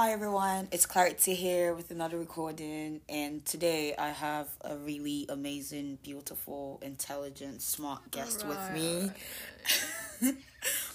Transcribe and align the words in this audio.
Hi 0.00 0.12
everyone, 0.12 0.66
it's 0.72 0.86
Clarity 0.86 1.34
here 1.34 1.74
with 1.74 1.90
another 1.90 2.16
recording, 2.16 3.02
and 3.06 3.44
today 3.44 3.94
I 3.98 4.08
have 4.08 4.48
a 4.62 4.74
really 4.76 5.26
amazing, 5.28 5.98
beautiful, 6.02 6.80
intelligent, 6.80 7.60
smart 7.60 8.10
guest 8.10 8.46
with 8.46 8.58
me. 8.72 9.10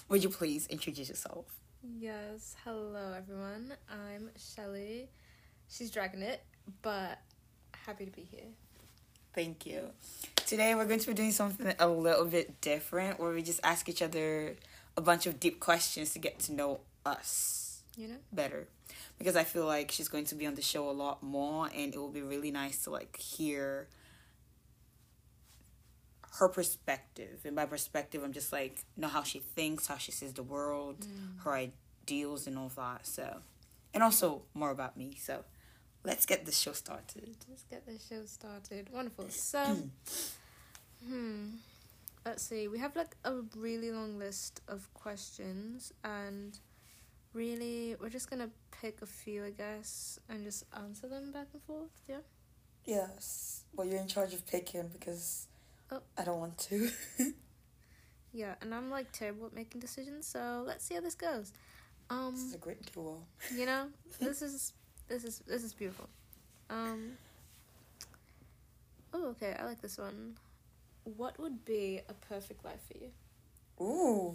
Would 0.08 0.24
you 0.24 0.28
please 0.28 0.66
introduce 0.66 1.08
yourself? 1.08 1.44
Yes, 1.84 2.56
hello 2.64 3.14
everyone. 3.16 3.74
I'm 3.88 4.30
Shelly. 4.36 5.08
She's 5.68 5.92
dragging 5.92 6.22
it, 6.22 6.42
but 6.82 7.20
happy 7.86 8.06
to 8.06 8.10
be 8.10 8.26
here. 8.28 8.48
Thank 9.32 9.66
you. 9.66 9.82
Today 10.46 10.74
we're 10.74 10.84
going 10.84 10.98
to 10.98 11.06
be 11.06 11.14
doing 11.14 11.30
something 11.30 11.72
a 11.78 11.86
little 11.86 12.24
bit 12.24 12.60
different 12.60 13.20
where 13.20 13.30
we 13.30 13.44
just 13.44 13.60
ask 13.62 13.88
each 13.88 14.02
other 14.02 14.56
a 14.96 15.00
bunch 15.00 15.28
of 15.28 15.38
deep 15.38 15.60
questions 15.60 16.12
to 16.14 16.18
get 16.18 16.40
to 16.40 16.52
know 16.52 16.80
us 17.04 17.65
You 17.96 18.08
know? 18.08 18.16
better. 18.32 18.68
Because 19.18 19.36
I 19.36 19.44
feel 19.44 19.64
like 19.64 19.90
she's 19.90 20.08
going 20.08 20.26
to 20.26 20.34
be 20.34 20.46
on 20.46 20.54
the 20.54 20.62
show 20.62 20.88
a 20.88 20.92
lot 20.92 21.22
more 21.22 21.70
and 21.74 21.94
it 21.94 21.98
will 21.98 22.10
be 22.10 22.20
really 22.20 22.50
nice 22.50 22.84
to 22.84 22.90
like 22.90 23.16
hear 23.16 23.88
her 26.38 26.48
perspective. 26.48 27.40
And 27.44 27.56
by 27.56 27.64
perspective 27.64 28.22
I'm 28.22 28.32
just 28.32 28.52
like 28.52 28.84
know 28.96 29.08
how 29.08 29.22
she 29.22 29.38
thinks, 29.38 29.86
how 29.86 29.96
she 29.96 30.12
sees 30.12 30.34
the 30.34 30.42
world, 30.42 31.06
her 31.44 31.54
ideals 31.54 32.46
and 32.46 32.58
all 32.58 32.70
that. 32.76 33.06
So 33.06 33.38
and 33.94 34.02
also 34.02 34.42
more 34.52 34.70
about 34.70 34.98
me. 34.98 35.16
So 35.18 35.44
let's 36.04 36.26
get 36.26 36.44
the 36.44 36.52
show 36.52 36.72
started. 36.72 37.36
Let's 37.48 37.64
get 37.64 37.86
the 37.86 37.98
show 37.98 38.26
started. 38.26 38.88
Wonderful. 38.92 39.26
So, 39.30 39.78
hmm. 41.06 41.46
Let's 42.26 42.42
see. 42.42 42.66
We 42.66 42.78
have 42.80 42.96
like 42.96 43.16
a 43.24 43.34
really 43.56 43.92
long 43.92 44.18
list 44.18 44.60
of 44.66 44.92
questions, 44.94 45.92
and 46.02 46.58
really, 47.36 47.94
we're 48.00 48.08
just 48.08 48.30
gonna 48.30 48.50
pick 48.80 49.02
a 49.02 49.06
few, 49.06 49.44
I 49.44 49.50
guess, 49.50 50.18
and 50.28 50.42
just 50.44 50.64
answer 50.74 51.06
them 51.08 51.32
back 51.32 51.48
and 51.52 51.62
forth. 51.62 51.90
Yeah. 52.08 52.22
Yes. 52.84 53.64
Well, 53.74 53.86
you're 53.86 54.00
in 54.00 54.08
charge 54.08 54.32
of 54.32 54.46
picking 54.46 54.88
because 54.88 55.46
Oh. 55.90 56.00
I 56.18 56.24
don't 56.24 56.40
want 56.40 56.58
to. 56.70 56.90
Yeah, 58.32 58.54
and 58.60 58.74
I'm 58.74 58.90
like 58.90 59.12
terrible 59.12 59.46
at 59.46 59.54
making 59.54 59.80
decisions, 59.80 60.26
so 60.26 60.62
let's 60.66 60.84
see 60.84 60.94
how 60.94 61.00
this 61.00 61.14
goes. 61.14 61.52
Um. 62.10 62.32
this 62.34 62.42
is 62.44 62.54
a 62.54 62.58
great 62.58 62.92
duo. 62.92 63.22
you 63.54 63.64
know 63.64 63.86
this 64.20 64.42
is 64.42 64.74
this 65.08 65.24
is 65.24 65.42
this 65.46 65.64
is 65.64 65.72
beautiful 65.74 66.08
um 66.70 67.12
oh 69.14 69.28
okay 69.30 69.56
i 69.58 69.64
like 69.64 69.80
this 69.82 69.98
one 69.98 70.36
what 71.16 71.36
would 71.40 71.64
be 71.64 72.00
a 72.08 72.14
perfect 72.28 72.64
life 72.64 72.80
for 72.86 72.98
you 72.98 73.10
Ooh. 73.84 74.34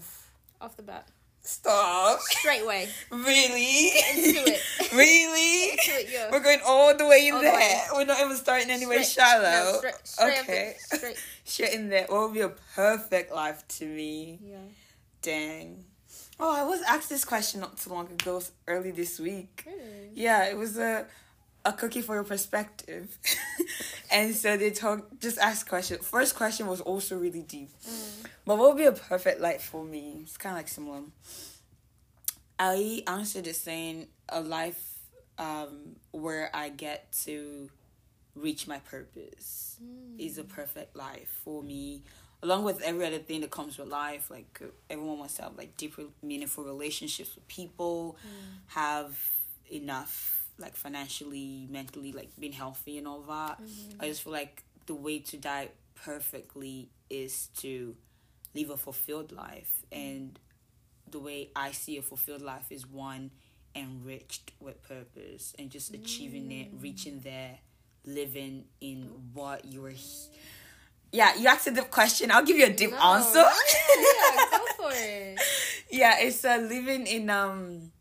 off 0.59 0.75
the 0.75 0.83
bat 0.83 1.07
Stop. 1.43 2.19
straight 2.21 2.61
away 2.61 2.87
Really? 3.09 3.87
into 3.87 4.51
it 4.51 4.61
really? 4.93 5.75
Get 5.75 5.87
into 5.87 5.99
it 5.99 6.09
yo 6.13 6.29
We're 6.31 6.39
going 6.39 6.59
all 6.65 6.95
the 6.95 7.05
way 7.07 7.27
in 7.27 7.33
All 7.33 7.39
the 7.41 7.45
there. 7.47 7.55
way. 7.55 7.81
We're 7.93 8.05
not 8.05 8.19
even 8.21 8.37
starting 8.37 8.69
anywhere 8.69 9.03
Straight- 9.03 9.25
shallow. 9.27 9.71
no, 9.71 9.77
straight, 9.79 9.93
straight 10.07 10.39
okay. 10.41 10.75
straight 10.77 11.17
Straight 11.43 11.73
in 11.73 11.89
there. 11.89 12.05
What 12.07 12.21
would 12.27 12.33
be 12.33 12.41
a 12.41 12.49
perfect 12.75 13.33
life 13.33 13.67
to 13.79 13.85
me? 13.85 14.39
yeah 14.43 14.57
Dang. 15.21 15.83
Oh, 16.39 16.51
I 16.55 16.63
was 16.63 16.81
asked 16.87 17.09
this 17.09 17.23
question 17.25 17.59
not 17.61 17.77
too 17.77 17.91
long 17.91 18.07
ago, 18.07 18.41
early 18.67 18.91
this 18.91 19.19
week. 19.19 19.63
really 19.67 20.09
Yeah, 20.15 20.45
it 20.45 20.57
was 20.57 20.77
a 20.77 21.05
a 21.65 21.73
cookie 21.73 22.01
for 22.01 22.15
your 22.15 22.23
perspective. 22.23 23.17
and 24.11 24.33
so 24.35 24.57
they 24.57 24.71
talk 24.71 25.07
just 25.19 25.37
ask 25.37 25.67
question. 25.67 25.99
First 25.99 26.35
question 26.35 26.67
was 26.67 26.81
also 26.81 27.17
really 27.17 27.41
deep. 27.43 27.69
Mm. 27.87 28.25
But 28.45 28.57
what 28.57 28.69
would 28.69 28.77
be 28.77 28.85
a 28.85 28.91
perfect 28.91 29.41
life 29.41 29.63
for 29.63 29.83
me? 29.83 30.19
It's 30.23 30.37
kinda 30.37 30.57
like 30.57 30.67
similar. 30.67 31.01
I 32.59 33.03
answered 33.07 33.47
it 33.47 33.55
saying 33.55 34.07
a 34.29 34.41
life 34.41 34.81
um 35.37 35.95
where 36.11 36.49
I 36.53 36.69
get 36.69 37.11
to 37.25 37.69
reach 38.35 38.67
my 38.67 38.79
purpose 38.79 39.77
Mm. 39.83 40.19
is 40.19 40.37
a 40.37 40.43
perfect 40.43 40.95
life 40.95 41.29
for 41.43 41.63
me. 41.63 42.03
Along 42.43 42.63
with 42.63 42.81
every 42.81 43.05
other 43.05 43.17
thing 43.19 43.41
that 43.41 43.51
comes 43.51 43.77
with 43.77 43.87
life, 43.87 44.29
like 44.29 44.59
everyone 44.89 45.17
wants 45.19 45.35
to 45.35 45.43
have 45.43 45.57
like 45.57 45.75
deeper, 45.77 46.03
meaningful 46.23 46.63
relationships 46.63 47.33
with 47.35 47.47
people, 47.47 48.15
have 48.67 49.15
enough 49.71 50.40
like 50.61 50.75
financially, 50.75 51.67
mentally, 51.69 52.11
like 52.11 52.29
being 52.39 52.53
healthy 52.53 52.97
and 52.97 53.07
all 53.07 53.21
that. 53.23 53.59
I 53.99 54.07
just 54.07 54.21
feel 54.23 54.33
like 54.33 54.63
the 54.85 54.95
way 54.95 55.19
to 55.19 55.37
die 55.37 55.69
perfectly 55.95 56.89
is 57.09 57.47
to 57.57 57.95
live 58.53 58.69
a 58.69 58.77
fulfilled 58.77 59.31
life, 59.31 59.83
and 59.91 60.37
the 61.09 61.19
way 61.19 61.49
I 61.55 61.71
see 61.71 61.97
a 61.97 62.01
fulfilled 62.01 62.41
life 62.41 62.71
is 62.71 62.87
one 62.87 63.31
enriched 63.75 64.51
with 64.59 64.81
purpose 64.83 65.53
and 65.57 65.69
just 65.69 65.93
achieving 65.93 66.51
it, 66.51 66.69
reaching 66.79 67.19
there, 67.21 67.57
living 68.05 68.65
in 68.81 69.09
what 69.33 69.65
you 69.65 69.85
are. 69.85 69.91
Yeah, 71.13 71.35
you 71.35 71.47
asked 71.47 71.67
a 71.67 71.71
deep 71.71 71.91
question. 71.91 72.31
I'll 72.31 72.45
give 72.45 72.55
you 72.57 72.65
a 72.65 72.73
deep 72.73 72.91
No. 72.91 72.97
answer. 72.97 73.39
yeah 73.43 74.45
go 74.51 74.65
for 74.77 74.91
it 74.93 75.39
yeah, 75.91 76.19
it's 76.19 76.43
uh, 76.45 76.57
living 76.69 77.05
in 77.07 77.29
um 77.29 77.91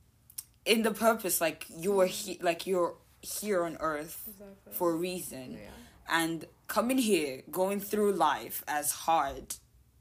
in 0.66 0.82
the 0.82 0.90
purpose 0.90 1.40
like 1.40 1.66
you 1.68 1.92
were 1.92 2.06
he- 2.06 2.38
like 2.42 2.66
you're 2.66 2.94
here 3.22 3.64
on 3.64 3.76
earth 3.80 4.22
exactly 4.28 4.72
for 4.72 4.92
a 4.92 4.94
reason 4.96 5.52
yeah 5.52 5.70
and 6.08 6.44
coming 6.68 6.98
here 6.98 7.42
going 7.50 7.80
through 7.80 8.12
life 8.12 8.62
as 8.68 8.90
hard 8.92 9.54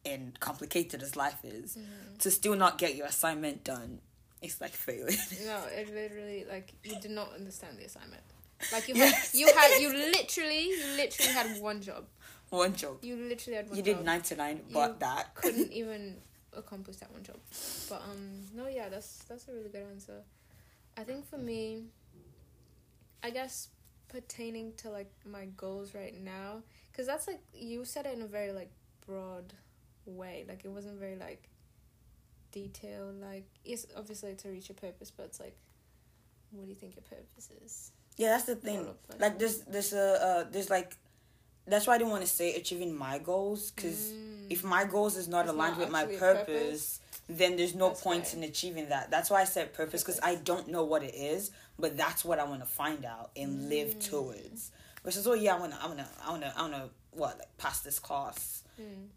and 0.06 0.40
complicated 0.40 1.02
as 1.04 1.16
life 1.16 1.40
is 1.44 1.76
Mm-hmm. 1.76 2.18
to 2.20 2.32
still 2.32 2.56
not 2.56 2.78
get 2.78 2.96
your 2.96 3.08
assignment 3.08 3.64
done 3.64 4.00
it's 4.42 4.60
like 4.62 4.72
failing 4.72 5.18
no 5.46 5.62
it 5.72 5.94
literally 5.94 6.46
like 6.50 6.74
you 6.84 6.96
did 7.00 7.12
not 7.12 7.34
understand 7.34 7.78
the 7.78 7.86
assignment 7.86 8.24
like 8.72 8.88
you 8.90 8.96
Yes. 8.96 9.32
had 9.32 9.40
you 9.40 9.48
had 9.54 9.80
you 9.82 9.90
literally 10.18 10.64
you 10.70 10.86
literally 10.98 11.32
had 11.34 11.62
one 11.62 11.82
job 11.82 12.06
one 12.50 12.74
job 12.76 12.98
you 13.04 13.16
literally 13.16 13.58
had 13.58 13.70
one 13.70 13.78
job. 13.78 13.86
you 13.88 13.94
job 13.94 14.00
did 14.00 14.06
99 14.06 14.62
but 14.74 14.90
You 14.90 14.96
that 15.00 15.36
couldn't 15.36 15.72
even 15.72 16.18
accomplish 16.54 16.98
that 16.98 17.12
one 17.12 17.22
job. 17.24 17.38
But 17.90 18.02
um, 18.10 18.42
no, 18.56 18.68
yeah, 18.68 18.90
that's 18.90 19.20
that's 19.30 19.48
a 19.48 19.54
really 19.54 19.70
good 19.70 19.84
answer. 19.92 20.24
I 21.00 21.04
think 21.04 21.26
for 21.30 21.38
me, 21.38 21.86
I 23.24 23.30
guess 23.30 23.70
pertaining 24.10 24.74
to 24.78 24.90
like 24.90 25.10
my 25.26 25.46
goals 25.56 25.94
right 25.96 26.14
now, 26.22 26.62
because 26.92 27.08
that's 27.08 27.26
like 27.28 27.40
you 27.54 27.86
said 27.86 28.06
it 28.06 28.14
in 28.18 28.22
a 28.22 28.28
very 28.28 28.52
like 28.52 28.70
broad 29.08 29.54
way. 30.06 30.44
Like 30.48 30.66
it 30.66 30.70
wasn't 30.72 31.00
very 31.00 31.16
like 31.16 31.48
detailed. 32.52 33.22
Like 33.22 33.46
it's 33.64 33.88
obviously 33.96 34.36
to 34.36 34.50
reach 34.50 34.68
your 34.68 34.76
purpose, 34.76 35.10
but 35.10 35.28
it's 35.28 35.40
like, 35.40 35.56
what 36.52 36.64
do 36.66 36.70
you 36.70 36.76
think 36.76 36.96
your 36.96 37.04
purpose 37.04 37.50
is? 37.66 37.92
yeah 38.18 38.32
that's 38.32 38.44
the 38.44 38.56
thing 38.56 38.86
like- 38.86 39.22
like 39.22 39.40
there's 39.40 39.60
there's 39.62 39.94
a 39.94 40.08
uh, 40.22 40.44
there's 40.52 40.70
like 40.70 40.98
that's 41.66 41.88
why 41.88 41.94
I 41.96 41.98
didn't 42.00 42.10
want 42.12 42.24
to 42.24 42.28
say 42.30 42.54
achieving 42.56 42.94
my 42.94 43.18
goals 43.18 43.72
because 43.72 44.12
Mm. 44.12 44.48
if 44.52 44.62
my 44.66 44.84
goals 44.84 45.16
is 45.16 45.30
not 45.30 45.46
It's 45.46 45.54
aligned 45.54 45.78
not 45.78 45.84
with 45.84 45.90
my 45.90 46.06
purpose, 46.06 46.20
purpose. 46.20 47.00
Then 47.32 47.56
there's 47.58 47.76
no 47.76 47.90
That's 47.90 48.02
point 48.02 48.26
why. 48.34 48.38
in 48.40 48.44
achieving 48.44 48.90
that 48.90 49.12
that's 49.12 49.30
why 49.30 49.42
i 49.42 49.44
said 49.44 49.72
purpose 49.74 50.02
because 50.04 50.20
i 50.24 50.34
don't 50.36 50.68
know 50.68 50.84
what 50.84 51.04
it 51.04 51.14
is 51.14 51.52
but 51.78 51.96
that's 51.96 52.26
what 52.26 52.40
i 52.40 52.44
want 52.44 52.62
to 52.62 52.66
find 52.66 53.06
out 53.06 53.30
and 53.38 53.70
live 53.70 53.90
Mm. 54.00 54.10
towards 54.10 54.72
versus 55.04 55.28
oh 55.28 55.34
yeah 55.36 55.56
i 55.56 55.60
want 55.60 55.72
to 55.74 55.78
i 55.82 55.86
want 55.88 56.00
to 56.00 56.08
i 56.26 56.30
want 56.32 56.42
to 56.44 56.54
i 56.58 56.62
want 56.62 56.74
to 56.74 56.90
what 57.12 57.38
like 57.38 57.58
pass 57.58 57.82
this 57.82 58.00
class 58.00 58.64
Mm. 58.82 59.08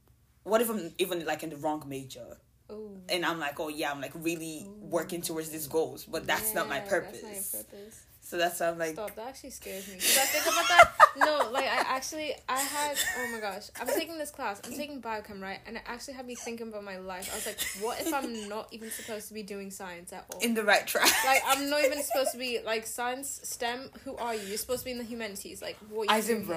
what 0.44 0.60
if 0.60 0.68
i'm 0.70 0.92
even 0.98 1.24
like 1.24 1.42
in 1.42 1.50
the 1.50 1.56
wrong 1.56 1.82
major 1.86 2.36
Oh. 2.70 2.90
and 3.08 3.24
i'm 3.26 3.38
like 3.38 3.58
oh 3.60 3.68
yeah 3.68 3.90
i'm 3.90 4.00
like 4.00 4.12
really 4.14 4.66
working 4.80 5.20
towards 5.22 5.50
these 5.50 5.66
goals 5.66 6.04
but 6.04 6.26
that's 6.26 6.54
not 6.54 6.68
my 6.68 6.80
purpose 6.80 7.20
That's 7.22 7.54
not 7.54 7.68
purpose. 7.70 8.02
So 8.32 8.38
that's 8.38 8.60
why 8.60 8.69
i'm 8.69 8.78
like 8.78 8.94
Stop, 8.94 9.15
that 9.15 9.26
actually 9.26 9.50
scares 9.50 9.87
me. 9.88 9.97
Because 9.97 10.16
I 10.16 10.25
think 10.25 10.47
about 10.47 10.69
that. 10.69 10.93
No, 11.19 11.50
like 11.53 11.65
I 11.66 11.94
actually, 11.94 12.32
I 12.48 12.59
had, 12.59 12.97
oh 13.19 13.32
my 13.32 13.41
gosh, 13.41 13.69
I'm 13.78 13.87
taking 13.87 14.16
this 14.16 14.31
class. 14.31 14.62
I'm 14.65 14.72
taking 14.72 15.03
biochem, 15.03 15.43
right? 15.43 15.59
And 15.66 15.76
it 15.76 15.82
actually 15.84 16.15
had 16.15 16.26
me 16.26 16.34
thinking 16.34 16.69
about 16.69 16.84
my 16.84 16.97
life. 16.97 17.28
I 17.30 17.36
was 17.36 17.45
like, 17.45 17.60
what 17.84 18.01
if 18.01 18.15
I'm 18.15 18.48
not 18.48 18.68
even 18.72 18.91
supposed 18.91 19.28
to 19.28 19.34
be 19.34 19.42
doing 19.42 19.71
science 19.71 20.15
at 20.15 20.24
all? 20.33 20.41
in 20.41 20.54
the 20.54 20.65
right 20.65 20.86
track 20.86 21.10
Like, 21.27 21.42
I'm 21.47 21.68
not 21.68 21.84
even 21.84 22.03
supposed 22.03 22.33
to 22.33 22.39
be, 22.39 22.60
like, 22.65 22.86
science, 22.86 23.41
STEM, 23.42 23.91
who 24.04 24.16
are 24.16 24.34
you? 24.34 24.41
You're 24.41 24.56
supposed 24.56 24.80
to 24.80 24.84
be 24.86 24.92
in 24.92 24.98
the 24.98 25.04
humanities. 25.04 25.60
Like, 25.60 25.77
what 25.91 26.09
are 26.09 26.15
you 26.15 26.18
eisen? 26.18 26.48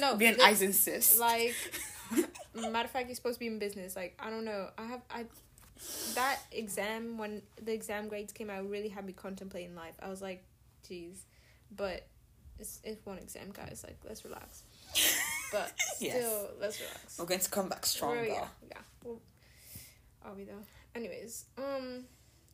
No, 0.00 0.16
be 0.16 0.26
an 0.26 0.40
eisen 0.42 0.72
sis 0.72 1.16
Like, 1.16 1.54
matter 2.52 2.86
of 2.86 2.90
fact, 2.90 3.06
you're 3.06 3.14
supposed 3.14 3.36
to 3.36 3.40
be 3.40 3.46
in 3.46 3.60
business. 3.60 3.94
Like, 3.94 4.18
I 4.18 4.28
don't 4.28 4.44
know. 4.44 4.70
I 4.76 4.86
have, 4.86 5.02
I, 5.08 5.26
that 6.14 6.40
exam, 6.50 7.16
when 7.18 7.42
the 7.62 7.72
exam 7.72 8.08
grades 8.08 8.32
came 8.32 8.50
out, 8.50 8.68
really 8.68 8.88
had 8.88 9.06
me 9.06 9.12
contemplating 9.12 9.76
life. 9.76 9.94
I 10.02 10.08
was 10.08 10.20
like, 10.20 10.42
geez. 10.86 11.24
But 11.74 12.06
it's, 12.58 12.80
it's 12.84 13.04
one 13.04 13.18
exam, 13.18 13.50
guys. 13.52 13.84
Like, 13.86 13.98
let's 14.06 14.24
relax. 14.24 14.62
But 15.52 15.72
still, 15.78 16.48
let's 16.60 16.80
relax. 16.80 17.16
we're 17.18 17.26
going 17.26 17.38
to 17.40 17.50
come 17.50 17.68
back 17.68 17.86
stronger 17.86 18.16
Well, 18.22 18.26
yeah, 18.26 18.48
yeah. 18.70 18.78
Well, 19.04 19.20
I'll 20.24 20.34
be 20.34 20.42
there. 20.42 20.56
Anyways, 20.96 21.44
um, 21.56 22.04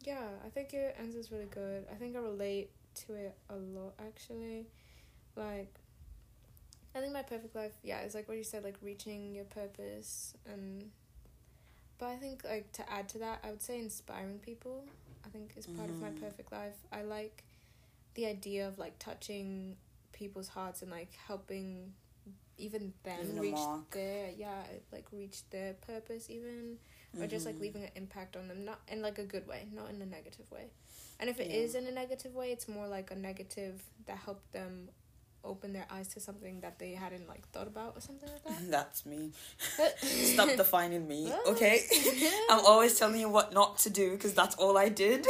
yeah, 0.03 0.27
I 0.44 0.50
think 0.50 0.75
your 0.75 0.91
is 0.99 1.32
really 1.32 1.47
good. 1.47 1.87
I 1.91 1.94
think 1.94 2.15
I 2.15 2.19
relate 2.19 2.71
to 3.06 3.15
it 3.15 3.35
a 3.49 3.56
lot, 3.56 3.94
actually. 4.06 4.67
Like, 5.35 5.73
I 6.94 7.00
think 7.00 7.15
my 7.15 7.23
perfect 7.23 7.55
life, 7.56 7.73
yeah, 7.82 8.03
is 8.03 8.15
like 8.15 8.29
what 8.29 8.37
you 8.37 8.44
said, 8.44 8.65
like 8.65 8.77
reaching 8.82 9.35
your 9.35 9.44
purpose 9.44 10.35
and. 10.44 10.91
But 11.99 12.09
I 12.09 12.17
think 12.17 12.43
like 12.44 12.71
to 12.73 12.93
add 12.93 13.09
to 13.11 13.19
that, 13.19 13.41
I 13.44 13.50
would 13.50 13.62
say 13.62 13.79
inspiring 13.79 14.41
people. 14.41 14.85
I 15.25 15.29
think 15.29 15.53
is 15.56 15.67
part 15.67 15.88
of 15.88 16.00
my 16.00 16.09
Mhm. 16.11 16.21
perfect 16.21 16.50
life. 16.53 16.77
I 16.93 17.03
like 17.03 17.44
the 18.14 18.26
idea 18.26 18.66
of 18.68 18.78
like 18.78 18.98
touching 18.98 19.76
people's 20.12 20.48
hearts 20.48 20.82
and 20.82 20.90
like 20.90 21.12
helping 21.26 21.92
even 22.58 22.92
them 23.04 23.38
a 23.38 23.40
reach 23.40 23.58
their 23.92 24.30
yeah 24.36 24.62
like 24.92 25.06
reach 25.12 25.48
their 25.50 25.72
purpose 25.74 26.28
even 26.28 26.76
or 27.18 27.26
just 27.26 27.46
like 27.46 27.56
Mhm. 27.56 27.60
leaving 27.60 27.84
an 27.84 27.90
impact 27.96 28.36
on 28.36 28.48
them 28.48 28.64
not 28.64 28.80
in 28.88 29.00
like 29.00 29.18
a 29.18 29.24
good 29.24 29.46
way 29.46 29.66
not 29.72 29.88
in 29.90 30.00
a 30.02 30.06
negative 30.06 30.50
way 30.50 30.66
and 31.18 31.30
if 31.30 31.40
it 31.40 31.48
Yeah. 31.50 31.56
is 31.56 31.74
in 31.74 31.86
a 31.86 31.90
negative 31.90 32.34
way 32.34 32.52
it's 32.52 32.68
more 32.68 32.86
like 32.86 33.10
a 33.10 33.14
negative 33.16 33.82
that 34.06 34.18
helped 34.18 34.52
them 34.52 34.90
open 35.44 35.72
their 35.72 35.87
eyes 35.90 36.08
to 36.08 36.20
something 36.20 36.60
that 36.60 36.78
they 36.78 36.92
hadn't 36.92 37.26
like 37.28 37.48
thought 37.48 37.66
about 37.66 37.96
or 37.96 38.00
something 38.00 38.28
like 38.28 38.44
that 38.44 38.70
That's 38.70 39.06
me. 39.06 39.32
Stop 40.02 40.56
defining 40.56 41.08
me, 41.08 41.28
oh. 41.32 41.52
okay? 41.52 41.81
I'm 42.50 42.64
always 42.66 42.98
telling 42.98 43.20
you 43.20 43.28
what 43.28 43.52
not 43.52 43.78
to 43.78 43.90
do 43.90 44.10
because 44.12 44.34
that's 44.34 44.54
all 44.56 44.76
I 44.76 44.88
did. 44.88 45.26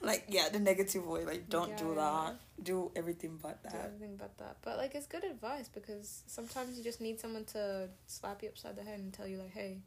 like, 0.00 0.24
yeah, 0.28 0.48
the 0.48 0.58
negative 0.58 1.06
way. 1.06 1.24
Like, 1.24 1.48
don't 1.48 1.76
do 1.76 1.88
Yeah. 1.88 1.94
that. 2.26 2.36
Do 2.62 2.92
everything 2.94 3.38
but 3.42 3.62
do 3.64 3.70
that. 3.70 3.86
everything 3.86 4.16
but 4.16 4.38
that. 4.38 4.56
But 4.62 4.76
like 4.78 4.94
it's 4.94 5.06
good 5.06 5.24
advice 5.24 5.68
because 5.68 6.22
sometimes 6.26 6.78
you 6.78 6.84
just 6.84 7.00
need 7.00 7.18
someone 7.18 7.44
to 7.46 7.88
slap 8.06 8.42
you 8.42 8.48
upside 8.50 8.76
the 8.76 8.82
head 8.84 9.00
and 9.00 9.12
tell 9.12 9.26
you 9.26 9.38
like, 9.38 9.50
hey, 9.52 9.78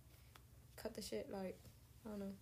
cut 0.75 0.94
the 0.94 1.01
shit. 1.01 1.29
Like 1.31 1.57
I 2.06 2.09
don't 2.09 2.19
know. 2.19 2.33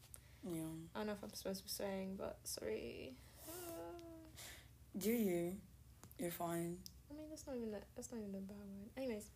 Yeah. 0.49 0.61
I 0.95 0.99
don't 0.99 1.07
know 1.07 1.13
if 1.13 1.23
I'm 1.23 1.33
supposed 1.33 1.59
to 1.59 1.63
be 1.65 1.69
saying, 1.69 2.15
but 2.17 2.37
sorry. 2.43 3.13
Do 4.97 5.11
you? 5.11 5.55
You're 6.19 6.31
fine. 6.31 6.77
I 7.13 7.18
mean 7.18 7.30
that's 7.30 7.45
not 7.45 7.56
even 7.56 7.71
that. 7.71 7.83
That's 7.95 8.12
not 8.12 8.19
even 8.19 8.36
a 8.36 8.39
bad 8.39 8.57
word. 8.57 8.89
Anyways, 8.98 9.27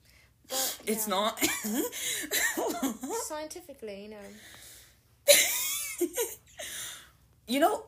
but 0.50 0.80
It's 0.88 1.08
not. 1.08 1.40
scientifically, 3.28 4.04
you 4.04 4.10
know. 4.10 4.18
you 7.48 7.60
know, 7.60 7.86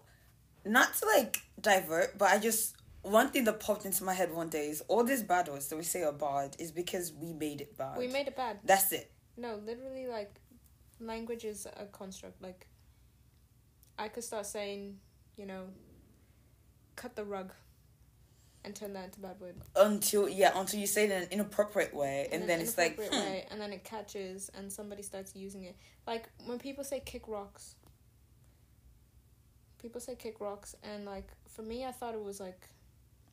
not 0.65 0.93
to 0.95 1.05
like 1.05 1.41
divert, 1.61 2.17
but 2.17 2.29
I 2.31 2.37
just 2.37 2.75
one 3.01 3.29
thing 3.29 3.45
that 3.45 3.59
popped 3.59 3.85
into 3.85 4.03
my 4.03 4.13
head 4.13 4.33
one 4.33 4.49
day 4.49 4.69
is 4.69 4.83
all 4.87 5.03
these 5.03 5.23
bad 5.23 5.47
words 5.47 5.67
that 5.69 5.77
we 5.77 5.83
say 5.83 6.03
are 6.03 6.11
bad 6.11 6.55
is 6.59 6.71
because 6.71 7.13
we 7.13 7.33
made 7.33 7.61
it 7.61 7.77
bad. 7.77 7.97
We 7.97 8.07
made 8.07 8.27
it 8.27 8.35
bad. 8.35 8.59
That's 8.63 8.91
it. 8.91 9.11
No, 9.37 9.55
literally, 9.65 10.07
like, 10.07 10.35
language 10.99 11.45
is 11.45 11.65
a 11.65 11.85
construct. 11.85 12.41
Like, 12.41 12.67
I 13.97 14.09
could 14.09 14.23
start 14.23 14.45
saying, 14.45 14.97
you 15.37 15.45
know, 15.45 15.67
cut 16.97 17.15
the 17.15 17.23
rug, 17.23 17.53
and 18.69 18.75
turn 18.75 18.93
that 18.93 19.05
into 19.05 19.19
bad 19.19 19.39
word. 19.39 19.55
Until 19.75 20.29
yeah, 20.29 20.51
until 20.55 20.79
you 20.79 20.87
say 20.87 21.03
it 21.05 21.11
in 21.11 21.23
an 21.23 21.27
inappropriate 21.31 21.93
way, 21.93 22.27
and, 22.31 22.41
in 22.43 22.47
then 22.47 22.59
an 22.59 22.65
it's 22.65 22.77
like 22.77 22.95
hmm, 22.95 23.15
way, 23.15 23.45
and 23.51 23.59
then 23.59 23.73
it 23.73 23.83
catches, 23.83 24.49
and 24.57 24.71
somebody 24.71 25.03
starts 25.03 25.35
using 25.35 25.63
it. 25.63 25.75
Like 26.07 26.29
when 26.45 26.59
people 26.59 26.83
say 26.83 27.01
kick 27.05 27.27
rocks. 27.27 27.75
People 29.81 30.01
say 30.01 30.15
kick 30.15 30.39
rocks, 30.41 30.75
and 30.83 31.05
like 31.05 31.27
for 31.47 31.61
me, 31.61 31.85
I 31.85 31.91
thought 31.91 32.13
it 32.13 32.23
was 32.23 32.39
like 32.39 32.69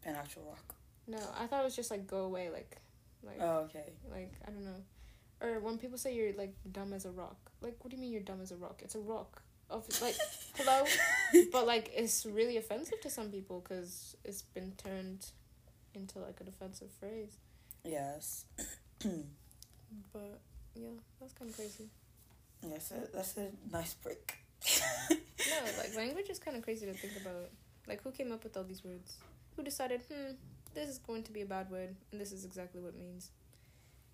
an 0.05 0.15
actual 0.15 0.43
rock. 0.45 0.75
no, 1.09 1.19
I 1.39 1.47
thought 1.47 1.61
it 1.61 1.65
was 1.65 1.77
just 1.77 1.91
like 1.91 2.07
go 2.07 2.19
away, 2.25 2.51
like, 2.51 2.77
like, 3.25 3.39
Oh, 3.41 3.67
okay. 3.67 3.93
like 4.11 4.33
I 4.47 4.51
don't 4.51 4.65
know, 4.65 4.81
or 5.43 5.59
when 5.61 5.77
people 5.79 5.99
say 5.99 6.15
you're 6.15 6.33
like 6.35 6.55
dumb 6.71 6.93
as 6.93 7.05
a 7.05 7.11
rock, 7.11 7.37
like 7.61 7.75
what 7.83 7.91
do 7.91 7.97
you 7.97 8.01
mean 8.01 8.13
you're 8.13 8.21
dumb 8.23 8.41
as 8.41 8.53
a 8.53 8.57
rock? 8.57 8.81
It's 8.85 8.95
a 8.95 9.01
rock. 9.01 9.43
Of 9.69 9.87
like 10.01 10.15
hello, 10.57 10.85
but 11.53 11.67
like 11.67 11.91
it's 11.95 12.25
really 12.25 12.57
offensive 12.57 13.01
to 13.01 13.11
some 13.11 13.31
people 13.31 13.61
because 13.61 14.17
it's 14.25 14.43
been 14.43 14.73
turned 14.77 15.27
into 15.93 16.21
like 16.21 16.41
an 16.41 16.49
offensive 16.49 16.89
phrase. 17.01 17.37
Yes. 17.85 18.45
But 20.13 20.41
yeah, 20.75 20.89
that's 21.21 21.33
kind 21.33 21.49
of 21.49 21.57
crazy. 21.57 21.89
Yes, 22.69 22.91
a, 22.91 23.17
that's 23.17 23.37
a 23.37 23.49
nice 23.71 23.95
break. 23.95 24.35
No, 25.51 25.57
like 25.79 25.97
language 25.97 26.29
is 26.29 26.39
kind 26.39 26.57
of 26.57 26.63
crazy 26.63 26.87
to 26.87 26.93
think 26.93 27.15
about. 27.21 27.51
Like, 27.87 28.03
who 28.03 28.11
came 28.11 28.33
up 28.33 28.43
with 28.43 28.57
all 28.57 28.65
these 28.65 28.85
words? 28.85 29.19
Who 29.57 29.63
decided, 29.63 30.03
hmm, 30.11 30.33
this 30.75 30.89
is 30.89 30.99
going 30.99 31.23
to 31.25 31.33
be 31.33 31.43
a 31.43 31.47
bad 31.47 31.71
word, 31.71 31.95
and 32.11 32.21
this 32.21 32.33
is 32.33 32.45
exactly 32.45 32.81
what 32.81 32.95
it 32.95 32.99
means? 32.99 33.31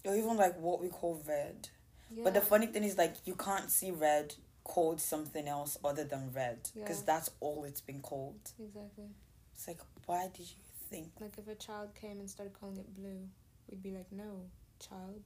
Or 0.04 0.14
even 0.14 0.36
like 0.36 0.58
what 0.60 0.80
we 0.80 0.88
call 0.88 1.22
red. 1.26 1.68
Yeah. 2.14 2.24
But 2.24 2.34
the 2.34 2.40
funny 2.40 2.66
thing 2.66 2.84
is, 2.84 2.98
like, 2.98 3.14
you 3.24 3.34
can't 3.34 3.70
see 3.70 3.90
red 3.90 4.34
called 4.64 5.00
something 5.00 5.48
else 5.48 5.78
other 5.84 6.04
than 6.04 6.32
red 6.32 6.70
because 6.74 7.00
Yeah. 7.00 7.06
that's 7.06 7.30
all 7.40 7.64
it's 7.64 7.80
been 7.80 8.00
called. 8.00 8.52
exactly. 8.58 9.10
It's 9.54 9.68
like, 9.68 9.80
why 10.06 10.28
did 10.28 10.48
you 10.50 10.56
think? 10.90 11.12
Like, 11.20 11.36
if 11.38 11.48
a 11.48 11.54
child 11.54 11.94
came 11.94 12.20
and 12.20 12.28
started 12.28 12.54
calling 12.58 12.78
it 12.78 12.94
blue, 12.94 13.28
we'd 13.68 13.82
be 13.82 13.90
like, 13.92 14.10
no, 14.10 14.50
child. 14.78 15.22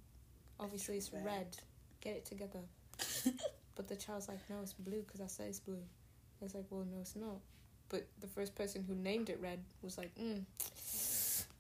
Obviously, 0.59 0.97
it's 0.97 1.13
red." 1.13 1.25
red. 1.25 1.57
Get 2.01 2.17
it 2.17 2.25
together. 2.25 2.61
but 3.75 3.89
the 3.89 3.97
child's 3.97 4.29
like, 4.29 4.39
no, 4.49 4.61
it's 4.63 4.73
blue 4.73 5.03
because 5.03 5.21
I 5.21 5.27
said 5.27 5.49
it's 5.49 5.61
blue. 5.61 5.83
It's 6.43 6.55
like, 6.55 6.65
well, 6.71 6.85
no, 6.85 7.01
it's 7.01 7.17
not. 7.17 7.41
But 7.89 8.07
the 8.21 8.27
first 8.27 8.55
person 8.55 8.85
who 8.87 8.95
named 8.95 9.31
it 9.31 9.39
red 9.41 9.61
was 9.83 9.97
like, 9.97 10.15
mm, 10.17 10.43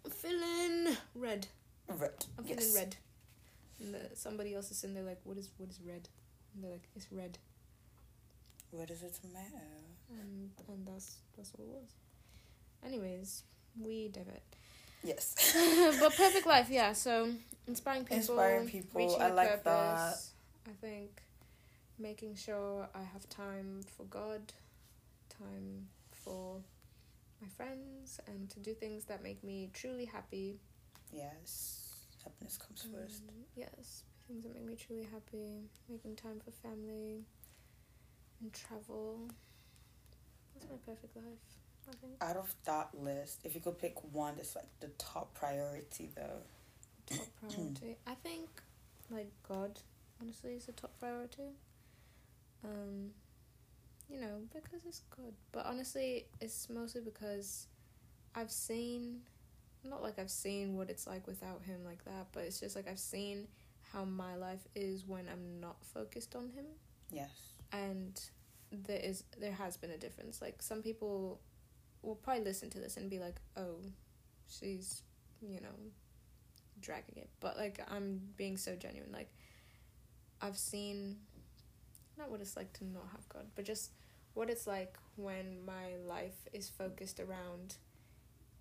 I'm 0.04 0.10
feeling 0.10 0.96
red. 1.14 1.46
Red. 1.88 2.26
I'm 2.38 2.46
yes. 2.46 2.58
feeling 2.58 2.74
red. 2.74 2.96
And 3.80 3.94
the, 3.94 4.16
somebody 4.16 4.54
else 4.54 4.70
is 4.70 4.82
in 4.84 4.94
there 4.94 5.02
like, 5.02 5.20
what 5.24 5.36
is 5.36 5.50
what 5.58 5.68
is 5.70 5.80
red? 5.86 6.08
And 6.54 6.64
they're 6.64 6.70
like, 6.70 6.88
it's 6.94 7.06
red. 7.12 7.38
Where 8.70 8.86
does 8.86 9.02
it 9.02 9.18
matter? 9.32 9.64
And 10.10 10.50
and 10.68 10.86
that's 10.86 11.16
that's 11.36 11.52
what 11.52 11.60
it 11.60 11.68
was. 11.68 11.90
Anyways, 12.84 13.42
we 13.80 14.08
divert. 14.08 14.42
Yes. 15.02 15.34
but 16.00 16.14
perfect 16.16 16.46
life, 16.54 16.68
yeah. 16.70 16.92
So 16.92 17.30
inspiring 17.66 18.04
people, 18.04 18.16
Inspiring 18.16 18.68
people, 18.68 19.18
I 19.20 19.30
like 19.30 19.64
purpose. 19.64 20.32
I 20.66 20.72
think 20.80 21.22
making 21.98 22.34
sure 22.34 22.88
I 22.94 23.02
have 23.12 23.28
time 23.28 23.80
for 23.96 24.04
God, 24.04 24.52
time 25.28 25.86
for 26.12 26.60
my 27.40 27.48
friends, 27.48 28.20
and 28.26 28.48
to 28.50 28.60
do 28.60 28.74
things 28.74 29.04
that 29.04 29.22
make 29.22 29.42
me 29.44 29.70
truly 29.72 30.04
happy. 30.04 30.58
yes. 31.12 31.82
Happiness 32.24 32.58
comes 32.58 32.82
first. 32.82 33.22
Um, 33.28 33.34
yes, 33.54 34.02
things 34.26 34.42
that 34.42 34.52
make 34.52 34.66
me 34.66 34.74
truly 34.74 35.06
happy. 35.12 35.68
Making 35.88 36.16
time 36.16 36.40
for 36.44 36.50
family 36.50 37.24
and 38.40 38.52
travel. 38.52 39.28
That's 40.54 40.66
my 40.70 40.76
perfect 40.84 41.16
life. 41.16 41.24
I 41.88 41.92
think 42.00 42.12
Out 42.20 42.36
of 42.36 42.54
that 42.64 42.88
list, 43.00 43.40
if 43.44 43.54
you 43.54 43.60
could 43.60 43.78
pick 43.78 43.94
one 44.12 44.34
that's 44.36 44.56
like 44.56 44.66
the 44.80 44.88
top 44.98 45.34
priority 45.34 46.10
though. 46.16 46.42
top 47.06 47.26
priority. 47.40 47.96
I 48.06 48.14
think 48.14 48.48
like 49.10 49.30
God, 49.48 49.78
honestly, 50.20 50.54
is 50.54 50.66
the 50.66 50.72
top 50.72 50.98
priority. 50.98 51.54
Um, 52.64 53.10
you 54.10 54.20
know, 54.20 54.40
because 54.52 54.84
it's 54.86 55.02
good. 55.14 55.34
But 55.52 55.66
honestly, 55.66 56.26
it's 56.40 56.68
mostly 56.68 57.00
because 57.02 57.66
I've 58.34 58.50
seen, 58.50 59.20
not 59.84 60.02
like 60.02 60.18
I've 60.18 60.30
seen 60.30 60.76
what 60.76 60.90
it's 60.90 61.06
like 61.06 61.26
without 61.26 61.62
Him 61.62 61.84
like 61.84 62.04
that, 62.04 62.26
but 62.32 62.44
it's 62.44 62.58
just 62.60 62.74
like 62.74 62.88
I've 62.88 62.98
seen 62.98 63.46
how 63.92 64.04
my 64.04 64.34
life 64.36 64.66
is 64.74 65.04
when 65.06 65.28
I'm 65.28 65.60
not 65.60 65.76
focused 65.84 66.34
on 66.34 66.50
Him. 66.50 66.64
Yes. 67.12 67.30
And 67.72 68.20
there 68.72 69.00
is 69.00 69.24
there 69.38 69.52
has 69.52 69.76
been 69.76 69.90
a 69.90 69.98
difference. 69.98 70.40
Like 70.42 70.62
some 70.62 70.82
people 70.82 71.40
will 72.02 72.16
probably 72.16 72.44
listen 72.44 72.70
to 72.70 72.78
this 72.78 72.96
and 72.96 73.10
be 73.10 73.18
like 73.18 73.36
oh 73.56 73.76
she's 74.48 75.02
you 75.40 75.60
know 75.60 75.76
dragging 76.80 77.16
it. 77.16 77.30
But 77.40 77.56
like 77.56 77.80
i'm 77.90 78.20
being 78.36 78.56
so 78.56 78.74
genuine. 78.76 79.12
Like 79.12 79.30
i've 80.42 80.58
seen 80.58 81.16
not 82.18 82.30
what 82.30 82.40
it's 82.40 82.56
like 82.56 82.72
to 82.72 82.84
not 82.84 83.06
have 83.12 83.26
god 83.30 83.46
but 83.54 83.64
just 83.64 83.90
what 84.34 84.50
it's 84.50 84.66
like 84.66 84.98
when 85.16 85.64
my 85.64 85.96
life 86.06 86.46
is 86.52 86.68
focused 86.68 87.20
around 87.20 87.76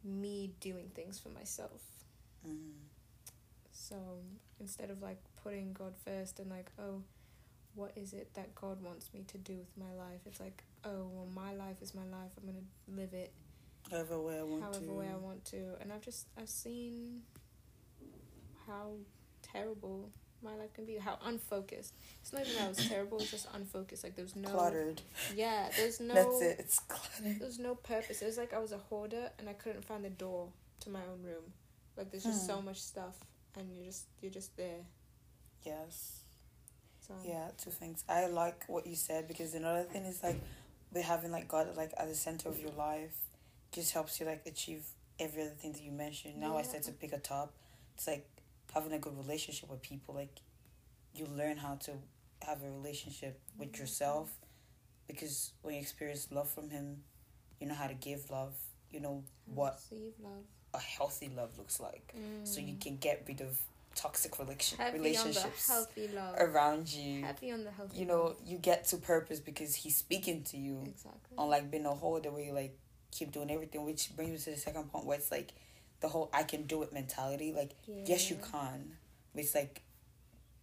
me 0.05 0.51
doing 0.59 0.89
things 0.93 1.19
for 1.19 1.29
myself. 1.29 1.81
Mm. 2.47 2.73
so 3.71 3.95
instead 4.59 4.91
of 4.91 5.01
like 5.01 5.17
putting 5.43 5.73
God 5.73 5.93
first 6.05 6.39
and 6.39 6.49
like, 6.49 6.71
oh, 6.79 7.01
what 7.75 7.91
is 7.95 8.13
it 8.13 8.33
that 8.35 8.55
God 8.55 8.81
wants 8.81 9.09
me 9.13 9.23
to 9.27 9.37
do 9.37 9.53
with 9.57 9.69
my 9.77 9.91
life? 9.97 10.21
It's 10.25 10.39
like, 10.39 10.63
oh, 10.83 11.07
well, 11.13 11.27
my 11.33 11.53
life 11.53 11.81
is 11.81 11.93
my 11.93 12.03
life. 12.05 12.31
I'm 12.37 12.45
gonna 12.47 12.99
live 13.01 13.13
it 13.13 13.31
However 13.91 14.19
way 14.19 14.39
I 14.39 14.43
want 14.43 14.63
however 14.63 14.79
to. 14.85 14.91
way 14.93 15.07
I 15.13 15.17
want 15.17 15.45
to. 15.45 15.75
And 15.81 15.91
I've 15.93 16.01
just 16.01 16.27
I've 16.37 16.49
seen 16.49 17.21
how 18.67 18.93
terrible 19.41 20.09
my 20.43 20.55
life 20.55 20.73
can 20.73 20.85
be. 20.85 20.97
How 20.97 21.17
unfocused. 21.25 21.93
It's 22.21 22.33
not 22.33 22.41
even 22.43 22.55
that 22.55 22.65
it 22.65 22.77
was 22.77 22.87
terrible. 22.89 23.19
It's 23.19 23.31
just 23.31 23.47
unfocused. 23.53 24.03
Like 24.03 24.15
there's 24.15 24.35
no. 24.35 24.49
Cluttered. 24.49 25.01
Yeah, 25.35 25.69
there's 25.77 25.99
no. 25.99 26.13
That's 26.13 26.41
it. 26.41 26.55
It's 26.59 26.79
cluttered. 26.79 27.39
There's 27.39 27.59
no 27.59 27.75
purpose. 27.75 28.21
It 28.21 28.25
was 28.25 28.37
like 28.37 28.53
I 28.53 28.59
was 28.59 28.71
a 28.71 28.77
hoarder 28.77 29.29
and 29.39 29.47
I 29.49 29.53
couldn't 29.53 29.85
find 29.85 30.03
the 30.03 30.09
door 30.09 30.49
to 30.81 30.89
my 30.89 31.01
own 31.11 31.21
room. 31.23 31.43
Like 31.97 32.11
there's 32.11 32.23
just 32.23 32.41
Hmm. 32.41 32.55
so 32.57 32.61
much 32.61 32.81
stuff 32.81 33.15
and 33.57 33.67
you're 33.75 33.85
just 33.85 34.05
you're 34.21 34.31
just 34.31 34.55
there. 34.57 34.81
Yes. 35.63 36.21
So 37.07 37.13
Yeah, 37.23 37.49
two 37.57 37.69
things. 37.71 38.03
I 38.09 38.27
like 38.27 38.63
what 38.67 38.87
you 38.87 38.95
said 38.95 39.27
because 39.27 39.53
another 39.53 39.83
thing 39.83 40.05
is 40.05 40.23
like 40.23 40.39
with 40.93 41.03
having 41.03 41.31
like 41.31 41.47
God 41.47 41.75
like 41.75 41.93
at 41.97 42.07
the 42.07 42.15
center 42.15 42.49
of 42.49 42.59
your 42.59 42.71
life 42.71 43.15
just 43.71 43.93
helps 43.93 44.19
you 44.19 44.25
like 44.25 44.43
achieve 44.45 44.85
every 45.19 45.41
other 45.43 45.51
thing 45.51 45.73
that 45.73 45.81
you 45.81 45.91
mentioned. 45.91 46.39
Now 46.39 46.55
I 46.57 46.61
Yeah. 46.61 46.67
said 46.71 46.83
to 46.83 46.91
pick 46.91 47.13
a 47.13 47.19
top. 47.19 47.53
It's 47.95 48.07
like 48.07 48.27
having 48.73 48.93
a 48.93 48.99
good 48.99 49.17
relationship 49.17 49.69
with 49.69 49.81
people. 49.81 50.15
Like 50.15 50.39
you 51.13 51.25
learn 51.25 51.57
how 51.57 51.75
to 51.75 51.93
have 52.41 52.63
a 52.63 52.69
relationship 52.71 53.39
with 53.57 53.71
Mhm. 53.73 53.79
yourself 53.79 54.37
because 55.07 55.51
when 55.61 55.75
you 55.75 55.81
experience 55.81 56.31
love 56.31 56.49
from 56.49 56.69
him, 56.69 57.03
you 57.59 57.67
know 57.67 57.75
how 57.75 57.87
to 57.87 57.93
give 57.93 58.29
love 58.29 58.55
you 58.91 58.99
know 59.01 59.23
what 59.45 59.73
Receive 59.75 60.13
love. 60.19 60.45
a 60.73 60.79
healthy 60.79 61.27
love 61.29 61.57
looks 61.57 61.79
like 61.79 62.13
so 62.43 62.61
you 62.61 62.75
Mm. 62.75 62.81
can 62.81 62.97
get 62.97 63.23
rid 63.27 63.41
of 63.41 63.59
toxic 63.95 64.37
relation- 64.39 64.77
Heavy 64.77 64.97
relationships 64.99 65.69
on 65.69 65.75
the 65.75 66.01
healthy 66.03 66.07
love. 66.09 66.35
around 66.37 66.89
you 66.91 67.23
Heavy 67.25 67.51
on 67.51 67.63
the 67.63 67.71
healthy. 67.71 67.97
you 67.97 68.05
know 68.05 68.23
love. 68.25 68.37
you 68.45 68.57
get 68.57 68.85
to 68.87 68.97
purpose 68.97 69.39
because 69.39 69.73
he's 69.75 69.95
speaking 69.97 70.43
to 70.43 70.57
you 70.57 70.83
Exactly. 70.85 71.35
unlike 71.37 71.71
being 71.71 71.85
a 71.85 71.93
holder 71.95 72.31
where 72.31 72.43
you 72.43 72.51
like 72.53 72.77
keep 73.11 73.31
doing 73.31 73.49
everything 73.49 73.85
which 73.85 74.13
brings 74.15 74.31
me 74.31 74.37
to 74.37 74.51
the 74.51 74.57
second 74.57 74.91
point 74.91 75.05
where 75.05 75.17
it's 75.17 75.31
like 75.31 75.53
the 76.01 76.09
whole 76.09 76.29
i 76.33 76.43
can 76.43 76.63
do 76.63 76.83
it 76.83 76.91
mentality 76.93 77.53
like 77.53 77.71
yes 77.87 78.29
you 78.29 78.35
can 78.51 78.97
but 79.33 79.43
it's 79.43 79.55
like 79.55 79.81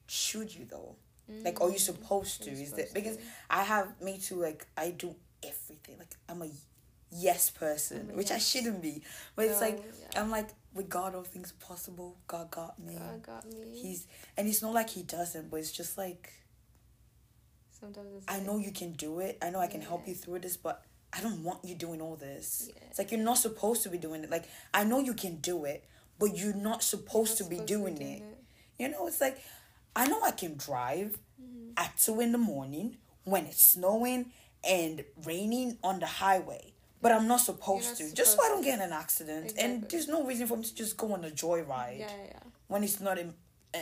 should 0.07 0.55
you 0.55 0.65
though 0.67 0.97
like 1.45 1.61
are 1.63 1.69
you 1.71 1.77
Mm. 1.77 1.81
supposed 1.81 2.43
to 2.43 2.51
You're 2.51 2.61
is 2.61 2.73
that 2.73 2.93
because 2.93 3.17
to. 3.17 3.23
i 3.49 3.63
have 3.63 3.99
me 4.03 4.19
too 4.19 4.37
like 4.37 4.67
i 4.77 4.91
do 4.91 5.15
everything 5.43 5.97
like 5.99 6.15
i'm 6.29 6.43
a 6.43 6.51
yes 7.11 7.49
person 7.51 8.11
which 8.15 8.31
i 8.31 8.39
shouldn't 8.39 8.83
be 8.83 9.03
but 9.37 9.47
it's 9.47 9.61
like 9.61 9.83
yeah. 10.13 10.21
i'm 10.21 10.31
like 10.31 10.49
with 10.75 10.89
god 10.89 11.15
all 11.15 11.23
things 11.25 11.53
are 11.53 11.65
possible 11.67 12.17
god 12.27 12.51
got 12.51 12.79
me 12.79 12.97
God 12.97 13.23
got 13.23 13.45
me. 13.53 13.79
he's 13.81 14.07
and 14.37 14.49
it's 14.49 14.63
not 14.63 14.73
like 14.73 14.91
he 14.91 15.03
doesn't 15.03 15.51
but 15.51 15.59
it's 15.59 15.73
just 15.73 15.97
like 15.99 16.33
Sometimes 17.81 18.09
it's 18.17 18.27
I 18.29 18.39
like, 18.39 18.47
know 18.47 18.59
you 18.59 18.71
can 18.71 18.93
do 18.93 19.19
it. 19.19 19.39
I 19.43 19.51
know 19.51 19.59
I 19.59 19.67
can 19.67 19.81
help 19.81 20.07
you 20.07 20.15
through 20.15 20.39
this, 20.39 20.57
but 20.57 20.85
I 21.13 21.21
don't 21.21 21.43
want 21.43 21.65
you 21.65 21.75
doing 21.75 22.01
all 22.01 22.15
this. 22.15 22.69
Yeah. 22.69 22.83
It's 22.89 22.99
like 22.99 23.11
you're 23.11 23.21
not 23.21 23.39
supposed 23.39 23.83
to 23.83 23.89
be 23.89 23.99
doing 23.99 24.23
it. 24.23 24.31
Like 24.31 24.45
I 24.73 24.85
know 24.85 25.01
you 25.01 25.15
can 25.15 25.37
do 25.39 25.65
it, 25.65 25.85
but 26.19 26.37
you're 26.37 26.55
not 26.55 26.83
supposed 26.85 27.41
you're 27.41 27.49
to 27.49 27.51
be 27.51 27.57
supposed 27.57 27.69
doing 27.99 28.01
it. 28.01 28.23
You 28.79 28.89
know, 28.89 29.09
it's 29.09 29.21
like 29.21 29.39
I 29.97 30.07
know 30.07 30.23
I 30.23 30.31
can 30.31 30.57
drive 30.57 31.19
Mhm. 31.43 31.73
at 31.77 31.97
two 31.99 32.21
in 32.21 32.31
the 32.31 32.39
morning 32.39 32.99
when 33.25 33.47
it's 33.47 33.65
snowing 33.73 34.31
and 34.63 35.05
raining 35.25 35.79
on 35.83 35.99
the 35.99 36.07
highway. 36.07 36.72
But 37.03 37.13
I'm 37.13 37.27
not 37.27 37.41
supposed 37.41 37.89
not 37.89 37.97
to, 37.99 38.15
just 38.15 38.37
so 38.37 38.45
I 38.45 38.49
don't 38.49 38.63
get 38.63 38.79
in 38.79 38.85
an 38.85 38.93
accident. 38.93 39.55
And 39.59 39.89
there's 39.91 40.07
no 40.09 40.23
reason 40.25 40.47
for 40.47 40.57
me 40.57 40.63
to 40.65 40.75
just 40.75 40.97
go 40.97 41.13
on 41.13 41.25
a 41.25 41.31
joyride 41.31 41.99
Yeah, 41.99 42.07
yeah, 42.09 42.25
yeah. 42.29 42.39
when 42.69 42.85
it's 42.85 43.01
not 43.01 43.19
em- 43.19 43.35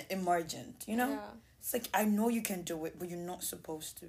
emergent. 0.08 0.84
You 0.88 0.96
know, 0.96 1.10
Yeah. 1.10 1.30
it's 1.60 1.72
like 1.72 1.88
I 1.92 2.04
know 2.04 2.28
you 2.28 2.42
can 2.42 2.62
do 2.62 2.84
it, 2.86 2.98
but 2.98 3.08
you're 3.10 3.18
not 3.18 3.42
supposed 3.44 3.98
to. 4.00 4.06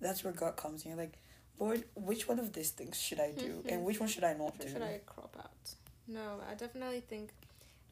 That's 0.00 0.22
where 0.24 0.32
God 0.32 0.56
comes 0.56 0.84
in. 0.84 0.90
You're 0.90 0.98
like, 0.98 1.18
Lord, 1.58 1.84
which 1.94 2.28
one 2.28 2.38
of 2.38 2.52
these 2.52 2.70
things 2.70 2.98
should 3.00 3.20
I 3.20 3.32
do, 3.32 3.62
and 3.68 3.84
which 3.84 3.98
one 4.00 4.08
should 4.08 4.24
I 4.24 4.34
not 4.34 4.54
Or 4.60 4.62
do? 4.64 4.68
should 4.72 4.82
I 4.82 5.00
crop 5.06 5.36
out? 5.38 5.74
No, 6.06 6.40
I 6.50 6.54
definitely 6.54 7.00
think 7.00 7.30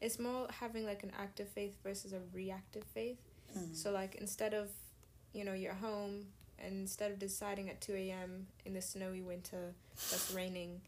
it's 0.01 0.19
more 0.19 0.47
having 0.59 0.85
like 0.85 1.03
an 1.03 1.11
active 1.17 1.49
faith 1.49 1.75
versus 1.83 2.13
a 2.13 2.19
reactive 2.33 2.83
faith. 2.93 3.17
Mm. 3.57 3.75
So 3.75 3.91
like 3.91 4.15
instead 4.15 4.53
of, 4.53 4.69
you 5.33 5.43
know, 5.45 5.53
you're 5.53 5.73
home 5.73 6.27
and 6.63 6.73
instead 6.73 7.11
of 7.11 7.19
deciding 7.19 7.69
at 7.69 7.81
two 7.81 7.95
a.m. 7.95 8.47
in 8.65 8.73
the 8.73 8.81
snowy 8.81 9.21
winter 9.21 9.73
that's 10.11 10.31
raining 10.31 10.81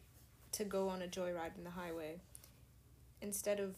to 0.53 0.63
go 0.63 0.89
on 0.89 1.01
a 1.01 1.07
joyride 1.07 1.57
in 1.57 1.63
the 1.63 1.71
highway, 1.71 2.19
instead 3.21 3.59
of 3.59 3.75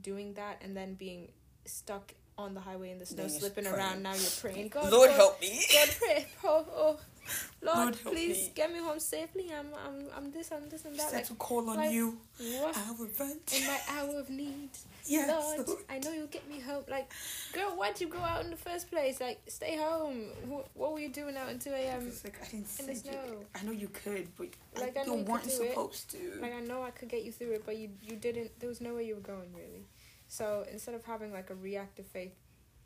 doing 0.00 0.34
that 0.34 0.58
and 0.62 0.76
then 0.76 0.94
being 0.94 1.28
stuck 1.64 2.14
on 2.38 2.54
the 2.54 2.60
highway 2.60 2.90
in 2.90 2.98
the 2.98 3.06
snow, 3.06 3.28
slipping 3.28 3.64
praying. 3.64 3.76
around, 3.78 4.02
now 4.02 4.14
you're 4.14 4.30
praying. 4.40 4.68
God, 4.68 4.90
Lord 4.90 5.10
God, 5.10 5.16
help 5.16 5.40
me. 5.40 5.64
God 5.72 5.88
pray, 5.98 6.26
oh, 6.44 6.66
oh, 6.74 6.96
Lord, 7.62 7.76
Lord, 7.78 7.94
please 8.02 8.36
me. 8.48 8.52
get 8.54 8.72
me 8.72 8.78
home 8.80 8.98
safely. 8.98 9.50
I'm, 9.56 9.68
I'm, 9.86 10.06
I'm 10.16 10.32
this, 10.32 10.50
I'm 10.50 10.68
this, 10.68 10.84
and 10.84 10.98
that. 10.98 11.10
Said 11.10 11.16
Like, 11.18 11.26
to 11.28 11.34
call 11.34 11.70
on 11.70 11.76
like, 11.76 11.92
you. 11.92 12.18
what? 12.38 12.76
I 12.76 12.90
will 12.92 13.08
rent. 13.20 13.54
In 13.56 13.66
my 13.66 13.78
hour 13.88 14.18
of 14.18 14.28
need, 14.30 14.70
Yes, 15.04 15.28
Lord, 15.28 15.68
Lord. 15.68 15.80
I 15.90 15.98
know 15.98 16.12
you'll 16.12 16.26
get 16.28 16.48
me 16.48 16.60
home. 16.60 16.84
Like, 16.88 17.12
girl, 17.52 17.70
why'd 17.76 18.00
you 18.00 18.08
go 18.08 18.18
out 18.18 18.44
in 18.44 18.50
the 18.50 18.56
first 18.56 18.90
place? 18.90 19.20
Like, 19.20 19.40
stay 19.48 19.76
home. 19.76 20.26
What, 20.46 20.68
what 20.74 20.92
were 20.92 21.00
you 21.00 21.08
doing 21.10 21.36
out 21.36 21.48
in 21.50 21.58
two 21.58 21.70
a.m.? 21.70 22.10
Like 22.24 22.38
I 22.40 22.44
didn't 22.44 22.54
in 22.54 22.62
the 22.62 22.68
send 22.68 22.96
you. 22.98 23.02
snow. 23.12 23.44
I 23.60 23.62
know 23.64 23.72
you 23.72 23.88
could, 23.88 24.28
but 24.36 24.48
Like, 24.80 24.96
I, 24.96 25.00
I 25.02 25.04
know 25.04 25.16
you 25.18 25.22
weren't 25.24 25.44
do 25.44 25.50
it. 25.62 25.70
supposed 25.70 26.10
to. 26.12 26.18
Like, 26.40 26.54
I 26.54 26.60
know 26.60 26.82
I 26.82 26.90
could 26.90 27.08
get 27.08 27.24
you 27.24 27.32
through 27.32 27.52
it, 27.52 27.62
but 27.66 27.76
you, 27.76 27.90
you 28.02 28.16
didn't. 28.16 28.58
There 28.58 28.68
was 28.68 28.80
nowhere 28.80 29.02
you 29.02 29.14
were 29.16 29.20
going 29.20 29.52
really. 29.54 29.86
So 30.32 30.64
instead 30.72 30.94
of 30.94 31.04
having 31.04 31.30
like 31.30 31.50
a 31.50 31.54
reactive 31.54 32.06
faith, 32.06 32.32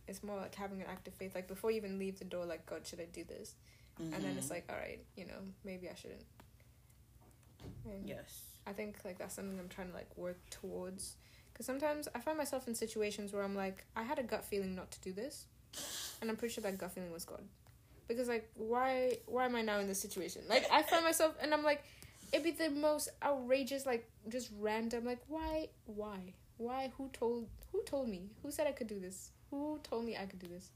it's 0.09 0.25
more 0.25 0.37
like 0.37 0.57
having 0.57 0.81
an 0.81 0.89
active 0.91 1.15
faith. 1.15 1.33
Like 1.33 1.47
before 1.47 1.71
you 1.71 1.77
even 1.77 1.97
leave 1.97 2.19
the 2.19 2.25
door, 2.25 2.45
like 2.45 2.67
God, 2.67 2.85
should 2.85 2.99
I 2.99 3.05
do 3.05 3.23
this? 3.23 3.55
And 4.01 4.13
then 4.15 4.37
it's 4.37 4.49
Mhm. 4.49 4.51
like, 4.51 4.65
all 4.69 4.75
right, 4.75 4.99
you 5.15 5.27
know, 5.27 5.39
maybe 5.63 5.89
I 5.89 5.95
shouldn't. 5.95 6.25
And 7.85 8.09
yes. 8.09 8.43
I 8.67 8.73
think 8.73 8.97
like 9.05 9.17
that's 9.19 9.33
something 9.37 9.61
I'm 9.61 9.69
trying 9.69 9.91
to 9.91 9.95
like 9.95 10.11
work 10.17 10.39
towards. 10.51 11.15
Because 11.53 11.67
sometimes 11.67 12.09
I 12.17 12.19
find 12.19 12.37
myself 12.37 12.67
in 12.67 12.75
situations 12.75 13.33
where 13.33 13.45
I'm 13.45 13.55
like, 13.55 13.85
I 13.95 14.03
had 14.03 14.19
a 14.19 14.25
gut 14.25 14.45
feeling 14.45 14.75
not 14.75 14.91
to 14.91 15.01
do 15.01 15.13
this, 15.13 15.47
and 16.21 16.29
I'm 16.29 16.37
pretty 16.37 16.53
sure 16.53 16.63
that 16.63 16.77
gut 16.79 16.91
feeling 16.91 17.13
was 17.13 17.25
God. 17.25 17.45
Because 18.09 18.27
like, 18.27 18.51
why 18.57 19.19
why 19.27 19.45
am 19.45 19.55
I 19.55 19.63
now 19.63 19.79
in 19.79 19.87
this 19.87 20.01
situation? 20.01 20.43
Like 20.49 20.67
I 20.73 20.83
find 20.83 21.05
myself, 21.11 21.37
and 21.41 21.55
I'm 21.55 21.63
like, 21.63 21.85
it'd 22.33 22.43
be 22.43 22.51
the 22.51 22.71
most 22.71 23.09
outrageous, 23.23 23.87
like 23.87 24.05
just 24.29 24.51
random. 24.59 25.05
Like 25.05 25.21
why 25.29 25.69
why 25.87 26.35
why 26.59 26.91
who 26.97 27.09
told 27.13 27.49
who 27.73 27.83
told 27.85 28.09
me 28.09 28.31
who 28.43 28.51
said 28.51 28.67
I 28.67 28.73
could 28.73 28.87
do 28.89 28.99
this? 29.01 29.31
Who 29.51 29.79
told 29.83 30.05
me 30.05 30.17
I 30.17 30.27
could 30.27 30.39
do 30.41 30.49
this? 30.49 30.71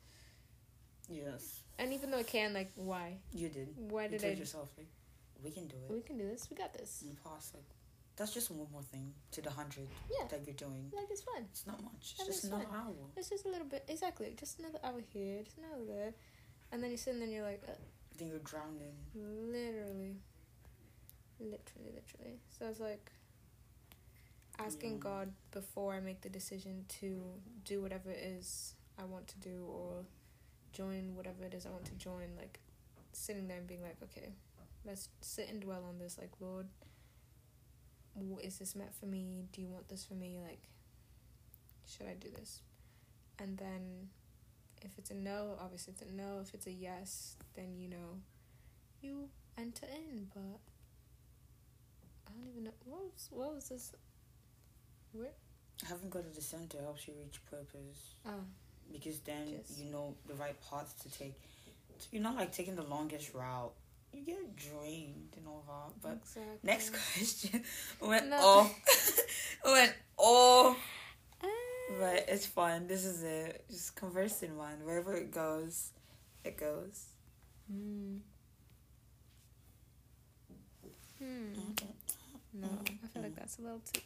Yes. 1.08 1.60
And 1.78 1.92
even 1.92 2.10
though 2.10 2.18
I 2.18 2.22
can, 2.22 2.52
like 2.54 2.70
why 2.76 3.16
You 3.32 3.48
did. 3.48 3.68
why 3.76 4.04
You 4.04 4.10
did 4.10 4.20
told 4.20 4.34
I? 4.34 4.36
yourself 4.36 4.68
like, 4.78 4.86
we 5.42 5.50
can 5.50 5.66
do 5.66 5.76
it. 5.76 5.92
We 5.92 6.00
can 6.02 6.18
do 6.18 6.26
this. 6.26 6.48
We 6.50 6.56
got 6.56 6.72
this. 6.74 7.02
The 7.02 7.16
that's 8.16 8.34
just 8.34 8.50
one 8.50 8.66
more 8.70 8.82
thing 8.82 9.14
to 9.32 9.40
the 9.40 9.48
hundred 9.50 9.88
Yeah, 10.10 10.26
that 10.28 10.44
you're 10.46 10.54
doing. 10.54 10.92
like 10.94 11.06
it's 11.10 11.22
fun. 11.22 11.46
It's 11.50 11.66
not 11.66 11.82
much. 11.82 12.14
It's 12.18 12.26
just 12.26 12.44
is 12.44 12.50
another 12.50 12.64
fine. 12.64 12.80
hour. 12.80 12.94
It's 13.16 13.30
just 13.30 13.46
a 13.46 13.48
little 13.48 13.66
bit, 13.66 13.84
exactly. 13.88 14.34
Just 14.38 14.58
another 14.58 14.78
hour 14.84 15.00
here, 15.12 15.42
just 15.42 15.56
another 15.56 15.84
there, 15.88 16.12
and 16.70 16.82
then 16.82 16.90
you're 16.90 16.98
sitting 16.98 17.20
there 17.20 17.28
and 17.28 17.34
you're 17.36 17.46
like, 17.46 17.62
uh, 17.66 17.72
Then 18.18 18.28
you're 18.28 18.38
drowning. 18.40 18.92
literally, 19.14 20.16
literally, 21.40 21.92
literally. 21.94 22.36
So 22.58 22.66
it's 22.66 22.80
like 22.80 23.10
asking 24.64 24.92
Yeah. 24.92 24.98
God 24.98 25.32
before 25.50 25.94
I 25.94 26.00
make 26.00 26.20
the 26.20 26.28
decision 26.28 26.84
to 27.00 27.22
do 27.64 27.80
whatever 27.82 28.10
it 28.10 28.18
is 28.18 28.74
I 28.98 29.04
want 29.04 29.28
to 29.28 29.38
do 29.38 29.64
or 29.66 30.04
join 30.72 31.14
whatever 31.16 31.44
it 31.44 31.54
is 31.54 31.66
I 31.66 31.70
want 31.70 31.86
to 31.86 31.94
join. 31.94 32.36
Like 32.36 32.60
sitting 33.12 33.48
there 33.48 33.58
and 33.58 33.66
being 33.66 33.82
like, 33.82 33.96
okay, 34.02 34.32
let's 34.84 35.08
sit 35.20 35.48
and 35.48 35.60
dwell 35.60 35.84
on 35.88 35.98
this. 35.98 36.18
Like, 36.18 36.30
Lord, 36.40 36.66
is 38.42 38.58
this 38.58 38.74
meant 38.74 38.94
for 38.94 39.06
me? 39.06 39.44
Do 39.52 39.60
you 39.60 39.68
want 39.68 39.88
this 39.88 40.04
for 40.04 40.14
me? 40.14 40.38
Like, 40.42 40.60
should 41.86 42.06
I 42.06 42.14
do 42.14 42.28
this? 42.30 42.60
And 43.38 43.56
then 43.56 44.08
if 44.82 44.92
it's 44.98 45.10
a 45.10 45.14
no, 45.14 45.56
obviously 45.60 45.92
it's 45.92 46.02
a 46.02 46.14
no. 46.14 46.40
If 46.42 46.54
it's 46.54 46.66
a 46.66 46.72
yes, 46.72 47.36
then 47.54 47.76
you 47.76 47.88
know 47.88 48.20
you 49.00 49.28
enter 49.58 49.86
in. 49.86 50.28
But 50.34 50.60
I 52.26 52.32
don't 52.32 52.48
even 52.50 52.64
know 52.64 52.70
what 52.84 53.02
was 53.02 53.28
what 53.30 53.54
was 53.54 53.68
this. 53.68 53.92
Where? 55.12 55.28
Having 55.88 56.10
God 56.10 56.26
at 56.26 56.34
the 56.34 56.42
center 56.42 56.78
helps 56.82 57.08
you 57.08 57.14
reach 57.18 57.40
purpose 57.50 58.14
Oh, 58.26 58.44
because 58.92 59.20
then 59.20 59.48
Just- 59.58 59.78
you 59.78 59.90
know 59.90 60.14
the 60.26 60.34
right 60.34 60.56
paths 60.68 60.92
to 61.02 61.10
take. 61.10 61.34
You're 62.10 62.22
not 62.22 62.36
like 62.36 62.52
taking 62.52 62.76
the 62.76 62.82
longest 62.84 63.34
route. 63.34 63.72
You 64.12 64.22
get 64.24 64.56
drained 64.56 65.34
and 65.36 65.46
all 65.46 65.62
that. 65.68 66.00
But 66.02 66.18
exactly. 66.22 66.58
next 66.62 66.90
question 67.14 67.64
went 68.00 68.28
No. 68.28 68.36
off. 68.40 69.20
went 69.64 69.94
off. 70.16 70.76
Ah. 71.42 71.46
But 71.98 72.24
it's 72.28 72.46
fun. 72.46 72.86
This 72.88 73.04
is 73.04 73.22
it. 73.22 73.64
Just 73.70 73.94
conversing, 73.96 74.56
one. 74.56 74.84
Wherever 74.84 75.14
it 75.14 75.30
goes, 75.30 75.90
it 76.44 76.56
goes. 76.56 77.10
Hmm. 77.70 78.16
Hmm. 81.18 81.52
No, 82.54 82.68
I 83.04 83.06
feel 83.08 83.22
like 83.22 83.36
that's 83.36 83.58
a 83.58 83.62
little 83.62 83.80
too. 83.92 84.00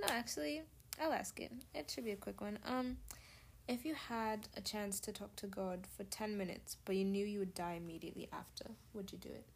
No, 0.00 0.08
actually, 0.10 0.62
I'll 1.00 1.12
ask 1.12 1.38
it. 1.40 1.52
It 1.74 1.90
should 1.90 2.04
be 2.04 2.12
a 2.12 2.16
quick 2.16 2.40
one. 2.40 2.58
Um, 2.66 2.98
if 3.68 3.84
you 3.84 3.94
had 3.94 4.48
a 4.56 4.60
chance 4.60 5.00
to 5.00 5.12
talk 5.12 5.34
to 5.36 5.46
God 5.46 5.86
for 5.96 6.04
ten 6.04 6.36
minutes, 6.36 6.76
but 6.84 6.96
you 6.96 7.04
knew 7.04 7.24
you 7.24 7.38
would 7.38 7.54
die 7.54 7.74
immediately 7.82 8.28
after, 8.32 8.66
would 8.92 9.12
you 9.12 9.18
do 9.18 9.28
it? 9.30 9.46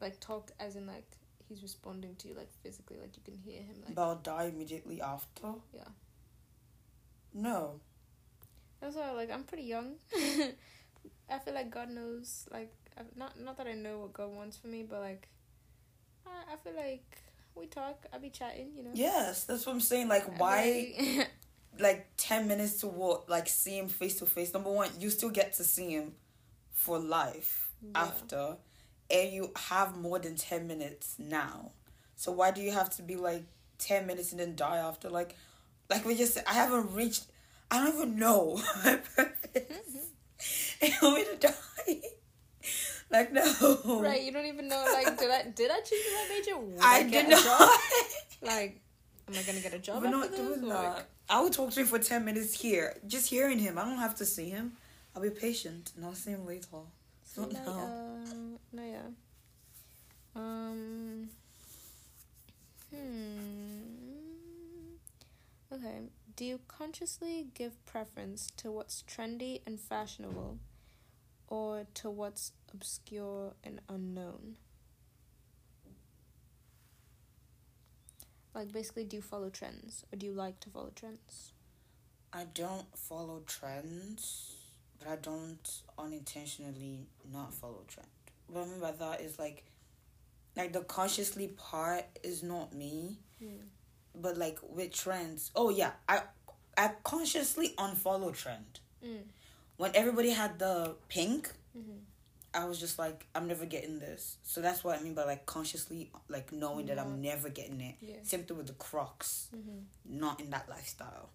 Like 0.00 0.20
talk 0.20 0.50
as 0.60 0.76
in 0.76 0.86
like 0.86 1.16
he's 1.48 1.62
responding 1.62 2.14
to 2.16 2.28
you 2.28 2.34
like 2.34 2.50
physically, 2.62 2.96
like 3.00 3.16
you 3.16 3.22
can 3.24 3.36
hear 3.36 3.60
him 3.60 3.76
like 3.84 3.94
But 3.94 4.02
I'll 4.02 4.16
die 4.16 4.44
immediately 4.44 5.00
after. 5.00 5.48
yeah. 5.72 5.88
No. 7.32 7.80
That's 8.80 8.96
why 8.96 9.10
like 9.12 9.30
I'm 9.30 9.44
pretty 9.44 9.64
young. 9.64 9.94
I 11.30 11.38
feel 11.38 11.54
like 11.54 11.70
God 11.70 11.90
knows 11.90 12.46
like 12.52 12.72
not 13.16 13.38
not 13.40 13.56
that 13.58 13.66
I 13.66 13.72
know 13.74 13.98
what 13.98 14.12
God 14.12 14.30
wants 14.34 14.56
for 14.56 14.68
me, 14.68 14.82
but 14.88 15.00
like 15.00 15.28
I 16.26 16.52
I 16.54 16.56
feel 16.56 16.74
like 16.76 17.18
we 17.56 17.66
talk. 17.66 18.06
I 18.12 18.18
be 18.18 18.30
chatting, 18.30 18.70
you 18.76 18.82
know. 18.82 18.90
Yes, 18.94 19.44
that's 19.44 19.66
what 19.66 19.72
I'm 19.72 19.80
saying. 19.80 20.08
Like, 20.08 20.38
why? 20.38 21.26
like- 21.78 22.06
10 22.16 22.48
minutes 22.48 22.80
to 22.80 22.86
what 22.86 23.28
like 23.28 23.48
see 23.48 23.78
him 23.78 23.88
face 23.88 24.18
to 24.18 24.26
face 24.26 24.54
number 24.54 24.70
one 24.70 24.88
you 24.98 25.10
still 25.10 25.30
get 25.30 25.52
to 25.52 25.64
see 25.64 25.90
him 25.90 26.12
for 26.70 26.98
life 26.98 27.72
Yeah. 27.82 28.02
after 28.02 28.56
and 29.10 29.32
you 29.32 29.50
have 29.56 29.96
more 29.96 30.18
than 30.18 30.36
10 30.36 30.66
minutes 30.66 31.16
now 31.18 31.72
so 32.16 32.32
why 32.32 32.50
do 32.50 32.62
you 32.62 32.70
have 32.70 32.90
to 32.96 33.02
be 33.02 33.16
like 33.16 33.42
10 33.78 34.06
minutes 34.06 34.30
and 34.30 34.40
then 34.40 34.56
die 34.56 34.78
after 34.78 35.10
like 35.10 35.36
like 35.90 36.04
we 36.04 36.14
just 36.14 36.38
i 36.46 36.52
haven't 36.52 36.94
reached 36.94 37.26
i 37.70 37.84
don't 37.84 37.94
even 37.94 38.18
know 38.18 38.54
my 38.84 38.92
mm-hmm. 38.92 39.14
purpose 39.16 40.08
and 40.80 40.92
me 41.14 41.24
to 41.24 41.36
die 41.40 42.00
Like 43.10 43.32
no. 43.32 44.00
Right, 44.00 44.22
you 44.22 44.32
don't 44.32 44.46
even 44.46 44.66
know. 44.66 44.82
Like, 44.92 45.16
did 45.18 45.30
I 45.30 45.42
did 45.54 45.70
I 45.70 45.80
choose 45.80 46.02
the 46.04 46.14
right 46.16 46.28
major? 46.30 46.56
Would 46.58 46.80
I 46.80 47.02
get 47.04 47.28
did 47.28 47.44
not. 47.44 47.70
Like, 48.42 48.80
am 49.28 49.34
I 49.38 49.42
gonna 49.42 49.60
get 49.60 49.74
a 49.74 49.78
job 49.78 50.02
We're 50.02 50.10
not 50.10 50.30
this? 50.30 50.40
doing 50.40 50.62
Like. 50.62 51.04
I 51.28 51.40
will 51.40 51.50
talk 51.50 51.70
to 51.72 51.80
him 51.80 51.86
for 51.86 51.98
ten 51.98 52.24
minutes 52.24 52.58
here. 52.60 52.96
Just 53.06 53.28
hearing 53.30 53.58
him. 53.58 53.78
I 53.78 53.84
don't 53.84 53.98
have 53.98 54.14
to 54.16 54.24
see 54.26 54.48
him. 54.50 54.72
I'll 55.14 55.22
be 55.22 55.30
patient 55.30 55.92
and 55.96 56.04
I'll 56.04 56.14
see 56.14 56.30
him 56.30 56.46
later. 56.46 56.66
see 57.24 57.40
Not 57.42 57.52
you 57.52 57.58
now. 57.64 57.72
later. 57.72 58.58
No, 58.72 58.82
yeah. 58.84 59.08
Um. 60.34 61.28
Hmm. 62.90 65.74
Okay. 65.74 65.98
Do 66.36 66.44
you 66.44 66.58
consciously 66.66 67.46
give 67.54 67.84
preference 67.86 68.48
to 68.56 68.72
what's 68.72 69.04
trendy 69.04 69.60
and 69.66 69.78
fashionable, 69.78 70.58
or 71.46 71.86
to 71.94 72.10
what's 72.10 72.50
obscure 72.74 73.54
and 73.62 73.80
unknown? 73.88 74.56
Like, 78.54 78.72
basically, 78.72 79.04
do 79.04 79.16
you 79.16 79.22
follow 79.22 79.50
trends, 79.50 80.04
or 80.12 80.16
do 80.16 80.26
you 80.26 80.32
like 80.32 80.60
to 80.60 80.70
follow 80.70 80.92
trends? 80.94 81.52
I 82.32 82.44
don't 82.54 82.86
follow 82.96 83.42
trends, 83.46 84.54
but 84.98 85.08
I 85.08 85.16
don't 85.16 85.68
unintentionally 85.98 87.06
not 87.32 87.52
follow 87.52 87.82
trend. 87.88 88.08
What 88.46 88.62
I 88.62 88.66
mean 88.66 88.80
by 88.80 88.92
that 88.92 89.20
is 89.20 89.38
like, 89.38 89.64
like 90.56 90.72
the 90.72 90.82
consciously 90.82 91.48
part 91.48 92.04
is 92.22 92.42
not 92.42 92.72
me, 92.72 93.18
Hmm. 93.40 93.66
but 94.14 94.36
like 94.38 94.58
with 94.62 94.92
trends. 94.92 95.50
Oh 95.56 95.70
yeah, 95.70 95.92
I 96.08 96.22
I 96.76 96.92
consciously 97.04 97.74
unfollow 97.78 98.32
trend 98.34 98.80
Mm. 99.04 99.22
when 99.76 99.94
everybody 99.94 100.30
had 100.30 100.58
the 100.58 100.94
pink. 101.08 101.52
Mm-hmm. 101.76 101.98
I 102.54 102.64
was 102.66 102.78
just 102.78 102.98
like, 102.98 103.26
I'm 103.34 103.48
never 103.48 103.66
getting 103.66 103.98
this. 103.98 104.36
So 104.44 104.60
that's 104.60 104.84
what 104.84 104.98
I 104.98 105.02
mean 105.02 105.14
by 105.14 105.24
like 105.24 105.44
consciously, 105.44 106.10
like 106.28 106.52
knowing 106.52 106.86
that 106.86 106.98
I'm 106.98 107.20
never 107.20 107.48
getting 107.48 107.80
it. 107.80 107.96
Yeah. 108.00 108.14
Same 108.22 108.44
thing 108.44 108.56
with 108.56 108.68
the 108.68 108.74
Crocs, 108.74 109.48
Mm-hmm. 109.54 110.18
not 110.20 110.40
in 110.40 110.50
that 110.50 110.68
lifestyle. 110.68 111.30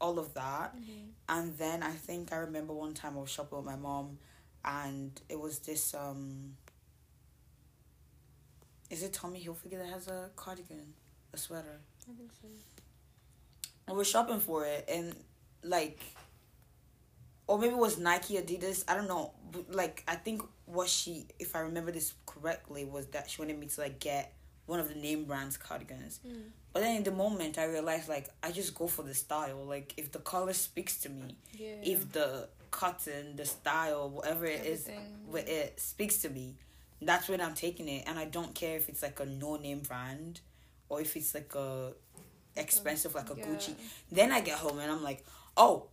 All 0.00 0.18
of 0.18 0.32
that. 0.34 0.74
Mm-hmm. 0.76 1.08
And 1.28 1.58
then 1.58 1.82
I 1.82 1.90
think 1.92 2.32
I 2.32 2.36
remember 2.36 2.72
one 2.72 2.94
time 2.94 3.16
I 3.16 3.20
was 3.20 3.30
shopping 3.30 3.58
with 3.58 3.66
my 3.66 3.76
mom 3.76 4.18
and 4.64 5.20
it 5.28 5.38
was 5.38 5.58
this 5.60 5.94
um 5.94 6.54
is 8.90 9.02
it 9.02 9.12
Tommy 9.12 9.40
Hilfiger 9.44 9.78
that 9.78 9.88
has 9.92 10.08
a 10.08 10.30
cardigan? 10.34 10.94
A 11.34 11.36
sweater. 11.36 11.80
I 12.10 12.14
think 12.16 12.30
so. 12.40 12.48
I 13.86 13.92
was 13.92 14.08
shopping 14.08 14.40
for 14.40 14.64
it 14.64 14.88
and 14.88 15.14
like 15.62 16.00
or 17.48 17.58
maybe 17.58 17.72
it 17.74 17.78
was 17.78 17.98
Nike 17.98 18.34
Adidas, 18.36 18.84
I 18.86 18.94
don't 18.94 19.08
know. 19.08 19.32
But 19.50 19.74
like 19.74 20.04
I 20.06 20.14
think 20.14 20.42
what 20.66 20.88
she 20.88 21.26
if 21.40 21.56
I 21.56 21.60
remember 21.60 21.90
this 21.90 22.12
correctly 22.26 22.84
was 22.84 23.06
that 23.08 23.28
she 23.30 23.40
wanted 23.42 23.58
me 23.58 23.66
to 23.66 23.80
like 23.80 23.98
get 23.98 24.34
one 24.66 24.78
of 24.78 24.88
the 24.88 24.94
name 24.94 25.24
brands 25.24 25.56
cardigans. 25.56 26.20
Mm. 26.26 26.42
But 26.74 26.80
then 26.82 26.96
in 26.96 27.02
the 27.02 27.10
moment 27.10 27.58
I 27.58 27.64
realized 27.64 28.08
like 28.08 28.28
I 28.42 28.52
just 28.52 28.74
go 28.74 28.86
for 28.86 29.02
the 29.02 29.14
style. 29.14 29.64
Like 29.64 29.94
if 29.96 30.12
the 30.12 30.18
color 30.20 30.52
speaks 30.52 30.98
to 31.00 31.08
me, 31.08 31.36
Yeah. 31.54 31.76
if 31.82 32.12
the 32.12 32.48
cotton, 32.70 33.34
the 33.36 33.46
style, 33.46 34.10
whatever 34.10 34.44
it 34.44 34.64
is 34.66 34.86
Everything. 34.86 35.14
with 35.26 35.48
it 35.48 35.80
speaks 35.80 36.18
to 36.18 36.28
me, 36.28 36.56
that's 37.00 37.28
when 37.30 37.40
I'm 37.40 37.54
taking 37.54 37.88
it. 37.88 38.04
And 38.06 38.18
I 38.18 38.26
don't 38.26 38.54
care 38.54 38.76
if 38.76 38.90
it's 38.90 39.00
like 39.02 39.18
a 39.20 39.24
no 39.26 39.56
name 39.56 39.80
brand 39.80 40.40
or 40.90 41.00
if 41.00 41.16
it's 41.16 41.32
like 41.34 41.54
a 41.54 41.92
expensive 42.56 43.14
like 43.14 43.30
a 43.30 43.36
Yeah. 43.38 43.46
Gucci. 43.46 43.74
Then 44.12 44.32
I 44.32 44.40
get 44.42 44.58
home 44.58 44.78
and 44.80 44.90
I'm 44.92 45.02
like, 45.02 45.24
oh, 45.56 45.86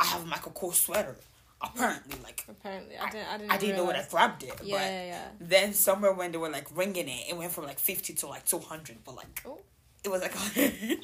I 0.00 0.04
have 0.06 0.22
a 0.22 0.26
Michael 0.26 0.52
Kors 0.52 0.74
sweater. 0.74 1.16
Apparently, 1.60 2.16
like 2.22 2.44
Apparently, 2.48 2.96
I 2.96 3.10
didn't. 3.10 3.28
I 3.28 3.38
didn't. 3.38 3.50
I 3.52 3.56
didn't 3.58 3.76
know 3.76 3.84
when 3.84 3.96
I 3.96 4.06
grabbed 4.08 4.44
it, 4.44 4.48
Yeah, 4.62 4.76
but 4.76 4.82
yeah, 4.82 5.04
yeah. 5.06 5.28
then 5.40 5.72
somewhere 5.74 6.12
when 6.12 6.30
they 6.30 6.38
were 6.38 6.48
like 6.50 6.68
ringing 6.76 7.08
it, 7.08 7.28
it 7.28 7.36
went 7.36 7.50
from 7.50 7.64
like 7.64 7.80
fifty 7.80 8.12
to 8.14 8.28
like 8.28 8.44
two 8.44 8.60
hundred. 8.60 8.98
But 9.04 9.16
like 9.16 9.42
Oh. 9.44 9.58
it 10.04 10.08
was 10.10 10.22
like. 10.22 10.34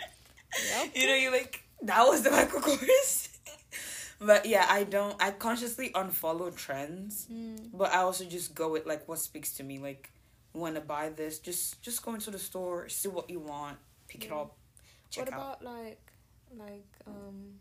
Yep. 0.70 0.90
you 0.94 1.06
know, 1.08 1.14
you 1.14 1.32
like 1.32 1.64
that 1.82 2.04
was 2.06 2.22
the 2.22 2.30
Michael 2.30 2.60
Kors. 2.60 3.28
but 4.20 4.46
yeah, 4.46 4.66
I 4.70 4.84
don't. 4.84 5.20
I 5.20 5.32
consciously 5.32 5.90
unfollow 5.90 6.54
trends, 6.54 7.26
Mm. 7.32 7.70
but 7.72 7.92
I 7.92 7.98
also 7.98 8.24
just 8.24 8.54
go 8.54 8.70
with 8.70 8.86
like 8.86 9.08
what 9.08 9.18
speaks 9.18 9.52
to 9.54 9.64
me. 9.64 9.78
Like, 9.80 10.10
want 10.52 10.76
to 10.76 10.80
buy 10.80 11.08
this? 11.08 11.40
Just 11.40 11.82
just 11.82 12.04
go 12.04 12.14
into 12.14 12.30
the 12.30 12.38
store, 12.38 12.88
see 12.88 13.08
what 13.08 13.28
you 13.28 13.40
want, 13.40 13.78
pick 14.06 14.26
it 14.26 14.30
up, 14.32 14.54
check 15.10 15.24
What 15.26 15.34
out. 15.34 15.40
about 15.60 15.64
like, 15.64 16.12
like 16.56 16.86
um, 17.08 17.54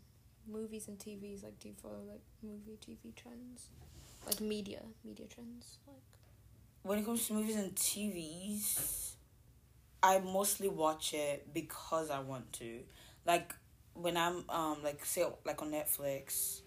movies 0.50 0.88
and 0.88 0.98
TVs? 0.98 1.42
Like, 1.44 1.58
do 1.58 1.68
you 1.68 1.74
follow 1.82 2.00
like 2.08 2.22
movie 2.42 2.78
TV 2.84 3.14
trends, 3.14 3.68
like 4.26 4.40
media 4.40 4.80
media 5.04 5.26
trends? 5.26 5.78
Like, 5.86 5.96
When 6.82 6.98
it 6.98 7.04
comes 7.04 7.26
to 7.28 7.34
movies 7.34 7.56
and 7.56 7.74
TVs, 7.74 9.12
I 10.02 10.18
mostly 10.20 10.68
watch 10.68 11.14
it 11.14 11.52
because 11.54 12.10
I 12.10 12.20
want 12.20 12.52
to. 12.54 12.80
Like 13.26 13.54
when 13.94 14.16
I'm 14.16 14.44
um 14.48 14.78
like 14.82 15.04
say 15.04 15.24
like 15.44 15.60
on 15.62 15.70
Netflix, 15.70 16.60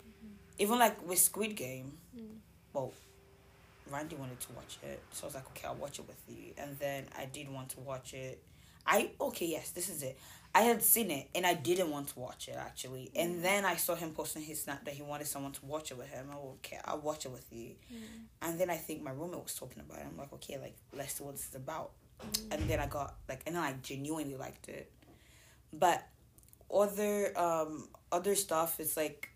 even 0.57 0.79
like 0.79 1.07
with 1.07 1.19
Squid 1.19 1.55
Game. 1.55 1.97
mm. 2.17 2.37
Well, 2.73 2.93
Randy 3.89 4.15
wanted 4.15 4.39
to 4.41 4.51
watch 4.53 4.77
it, 4.83 5.01
so 5.11 5.23
I 5.23 5.25
was 5.27 5.35
like, 5.35 5.47
okay, 5.51 5.67
I'll 5.67 5.75
watch 5.75 5.99
it 5.99 6.05
with 6.07 6.21
you. 6.27 6.51
And 6.57 6.77
then 6.79 7.05
I 7.17 7.25
did 7.25 7.49
want 7.51 7.69
to 7.69 7.79
watch 7.79 8.13
it. 8.13 8.43
I 8.87 9.11
okay, 9.19 9.45
yes, 9.47 9.71
this 9.71 9.89
is 9.89 10.01
it. 10.03 10.17
I 10.55 10.61
had 10.61 10.81
seen 10.81 11.11
it 11.11 11.29
and 11.35 11.45
I 11.45 11.53
didn't 11.53 11.91
want 11.91 12.07
to 12.09 12.19
watch 12.19 12.47
it 12.47 12.55
actually. 12.57 13.11
And 13.15 13.43
then 13.43 13.65
I 13.65 13.75
saw 13.75 13.93
him 13.95 14.11
posting 14.11 14.41
his 14.43 14.63
snap 14.63 14.85
that 14.85 14.93
he 14.95 15.03
wanted 15.03 15.27
someone 15.27 15.51
to 15.51 15.65
watch 15.65 15.91
it 15.91 15.97
with 15.97 16.07
him. 16.09 16.27
I 16.31 16.35
okay, 16.35 16.79
I'll 16.85 16.99
watch 17.01 17.25
it 17.25 17.31
with 17.31 17.45
you. 17.51 17.71
And 18.41 18.59
then 18.59 18.69
I 18.69 18.77
think 18.77 19.03
my 19.03 19.11
roommate 19.11 19.43
was 19.43 19.53
talking 19.55 19.81
about 19.81 19.99
it. 19.99 20.05
I'm 20.09 20.17
like, 20.17 20.33
okay, 20.33 20.57
like 20.57 20.75
let's 20.95 21.13
see 21.15 21.23
what 21.23 21.35
this 21.35 21.49
is 21.49 21.55
about. 21.55 21.91
And 22.51 22.67
then 22.67 22.79
I 22.79 22.87
got 22.87 23.15
like, 23.29 23.41
and 23.45 23.55
then 23.55 23.61
I 23.63 23.73
genuinely 23.83 24.35
liked 24.37 24.69
it. 24.69 24.91
But 25.73 26.07
other 26.73 27.37
um 27.37 27.89
other 28.11 28.33
stuff 28.35 28.79
is 28.79 28.95
like, 28.97 29.29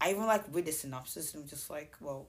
I 0.00 0.10
even 0.10 0.26
like 0.26 0.44
read 0.52 0.64
the 0.66 0.72
synopsis 0.72 1.34
and 1.34 1.42
I'm 1.42 1.48
just 1.48 1.68
like, 1.70 1.96
well, 2.00 2.28